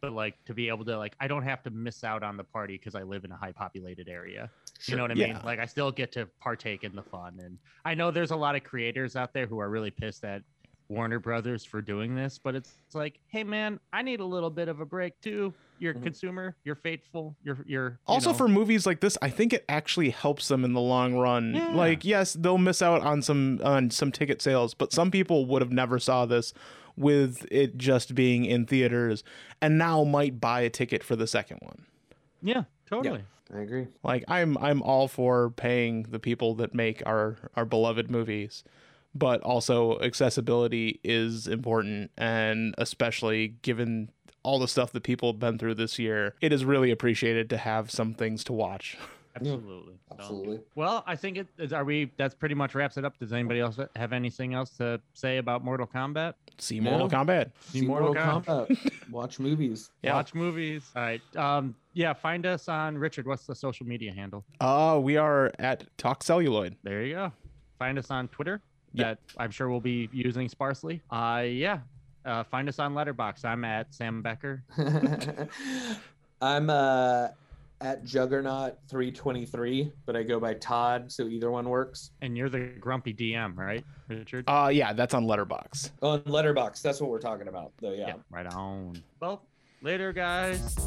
but 0.01 0.11
like 0.11 0.35
to 0.45 0.53
be 0.53 0.67
able 0.67 0.85
to 0.85 0.97
like 0.97 1.15
I 1.19 1.27
don't 1.27 1.43
have 1.43 1.63
to 1.63 1.69
miss 1.71 2.03
out 2.03 2.23
on 2.23 2.35
the 2.37 2.43
party 2.43 2.77
because 2.77 2.93
I 2.93 3.03
live 3.03 3.23
in 3.23 3.31
a 3.31 3.37
high 3.37 3.51
populated 3.53 4.09
area. 4.09 4.49
You 4.85 4.97
know 4.97 5.03
what 5.03 5.11
I 5.11 5.15
mean? 5.15 5.29
Yeah. 5.29 5.41
Like 5.45 5.59
I 5.59 5.65
still 5.65 5.91
get 5.91 6.11
to 6.13 6.27
partake 6.39 6.83
in 6.83 6.95
the 6.95 7.03
fun, 7.03 7.39
and 7.41 7.57
I 7.85 7.93
know 7.95 8.11
there's 8.11 8.31
a 8.31 8.35
lot 8.35 8.55
of 8.55 8.63
creators 8.63 9.15
out 9.15 9.33
there 9.33 9.45
who 9.47 9.59
are 9.59 9.69
really 9.69 9.91
pissed 9.91 10.21
that 10.23 10.43
Warner 10.91 11.19
Brothers 11.19 11.63
for 11.63 11.81
doing 11.81 12.13
this, 12.15 12.37
but 12.37 12.53
it's, 12.53 12.73
it's 12.85 12.95
like, 12.95 13.19
hey 13.27 13.43
man, 13.43 13.79
I 13.93 14.01
need 14.01 14.19
a 14.19 14.25
little 14.25 14.49
bit 14.49 14.67
of 14.67 14.81
a 14.81 14.85
break 14.85 15.19
too. 15.21 15.53
You're 15.79 15.93
a 15.93 15.95
Mhm. 15.95 16.03
consumer, 16.03 16.55
you're 16.63 16.75
faithful, 16.75 17.35
you're 17.43 17.57
you're 17.65 17.89
you 17.91 17.97
also 18.05 18.31
know- 18.31 18.37
for 18.37 18.47
movies 18.47 18.85
like 18.85 18.99
this 18.99 19.17
i 19.23 19.29
think 19.31 19.51
it 19.51 19.65
actually 19.67 20.11
helps 20.11 20.47
them 20.47 20.63
in 20.63 20.73
the 20.73 20.79
long 20.81 21.15
run 21.15 21.55
Yeah. 21.55 21.69
like 21.73 22.05
yes 22.05 22.33
they'll 22.33 22.59
miss 22.59 22.83
out 22.83 23.01
on 23.01 23.23
some 23.23 23.59
on 23.63 23.89
some 23.89 24.11
ticket 24.11 24.43
sales 24.43 24.75
but 24.75 24.93
some 24.93 25.09
people 25.09 25.47
would 25.47 25.61
have 25.63 25.71
never 25.71 25.97
saw 25.97 26.27
this 26.27 26.53
with 26.95 27.47
it 27.49 27.77
just 27.77 28.13
being 28.13 28.45
in 28.45 28.67
theaters 28.67 29.23
and 29.59 29.77
now 29.79 30.03
might 30.03 30.39
buy 30.39 30.61
a 30.61 30.69
ticket 30.69 31.03
for 31.03 31.15
the 31.15 31.25
second 31.25 31.57
one 31.63 31.85
yeah, 32.43 32.63
totally. 32.87 33.23
I 33.51 33.59
agree. 33.61 33.87
like 34.03 34.23
i'm 34.27 34.57
i'm 34.59 34.83
all 34.83 35.07
for 35.07 35.49
paying 35.49 36.03
the 36.03 36.19
people 36.19 36.53
that 36.55 36.75
make 36.75 37.01
our 37.07 37.37
our 37.55 37.65
beloved 37.65 38.11
movies 38.11 38.63
but 39.13 39.41
also 39.41 39.99
accessibility 39.99 40.99
is 41.03 41.47
important 41.47 42.11
and 42.17 42.73
especially 42.77 43.49
given 43.61 44.09
all 44.43 44.57
the 44.59 44.67
stuff 44.67 44.91
that 44.93 45.03
people 45.03 45.31
have 45.31 45.39
been 45.39 45.57
through 45.57 45.75
this 45.75 45.99
year 45.99 46.35
it 46.41 46.51
is 46.53 46.63
really 46.65 46.91
appreciated 46.91 47.49
to 47.49 47.57
have 47.57 47.91
some 47.91 48.13
things 48.13 48.43
to 48.43 48.53
watch 48.53 48.97
Absolutely. 49.33 49.93
So- 50.09 50.15
Absolutely. 50.19 50.59
Well, 50.75 51.05
I 51.07 51.15
think 51.15 51.37
it 51.37 51.47
is. 51.57 51.71
Are 51.71 51.85
we? 51.85 52.11
That's 52.17 52.35
pretty 52.35 52.53
much 52.53 52.75
wraps 52.75 52.97
it 52.97 53.05
up. 53.05 53.17
Does 53.17 53.31
anybody 53.31 53.61
else 53.61 53.79
have 53.95 54.11
anything 54.11 54.53
else 54.53 54.71
to 54.71 54.99
say 55.13 55.37
about 55.37 55.63
Mortal 55.63 55.87
Kombat? 55.87 56.33
see 56.57 56.81
No. 56.81 56.91
mortal 56.91 57.07
kombat 57.09 57.51
See 57.69 57.81
Mortal 57.87 58.13
Kombat. 58.13 58.91
Watch 59.09 59.39
movies. 59.39 59.89
Yeah. 60.03 60.15
Watch 60.15 60.33
movies. 60.35 60.83
All 60.97 61.01
right. 61.03 61.21
Um. 61.37 61.73
Yeah. 61.93 62.11
Find 62.11 62.45
us 62.45 62.67
on 62.67 62.97
Richard. 62.97 63.25
What's 63.25 63.45
the 63.45 63.55
social 63.55 63.85
media 63.85 64.11
handle? 64.13 64.43
Uh, 64.59 64.99
we 65.01 65.15
are 65.15 65.49
at 65.59 65.85
Talk 65.97 66.23
Celluloid. 66.23 66.75
There 66.83 67.01
you 67.03 67.15
go. 67.15 67.31
Find 67.79 67.97
us 67.97 68.11
on 68.11 68.27
Twitter. 68.27 68.61
Yeah. 68.93 69.03
That 69.03 69.19
I'm 69.37 69.51
sure 69.51 69.69
we'll 69.69 69.79
be 69.79 70.09
using 70.11 70.49
sparsely. 70.49 71.01
Uh. 71.09 71.43
Yeah. 71.45 71.79
Uh, 72.23 72.43
find 72.43 72.69
us 72.69 72.77
on 72.77 72.93
Letterboxd. 72.93 73.45
I'm 73.45 73.65
at 73.65 73.93
Sam 73.93 74.21
Becker. 74.21 74.63
I'm 76.41 76.69
uh 76.69 77.29
at 77.81 78.03
Juggernaut 78.03 78.77
323, 78.89 79.91
but 80.05 80.15
I 80.15 80.23
go 80.23 80.39
by 80.39 80.53
Todd, 80.53 81.11
so 81.11 81.23
either 81.27 81.51
one 81.51 81.67
works. 81.67 82.11
And 82.21 82.37
you're 82.37 82.49
the 82.49 82.73
grumpy 82.79 83.13
DM, 83.13 83.57
right, 83.57 83.83
Richard? 84.07 84.45
Uh, 84.47 84.69
yeah, 84.71 84.93
that's 84.93 85.13
on 85.13 85.25
Letterboxd. 85.25 85.91
On 86.01 86.21
Letterboxd, 86.21 86.81
that's 86.81 87.01
what 87.01 87.09
we're 87.09 87.19
talking 87.19 87.47
about. 87.47 87.71
Though, 87.79 87.93
yeah. 87.93 88.13
right 88.29 88.45
on. 88.53 89.01
Well, 89.19 89.41
later, 89.81 90.13
guys. 90.13 90.77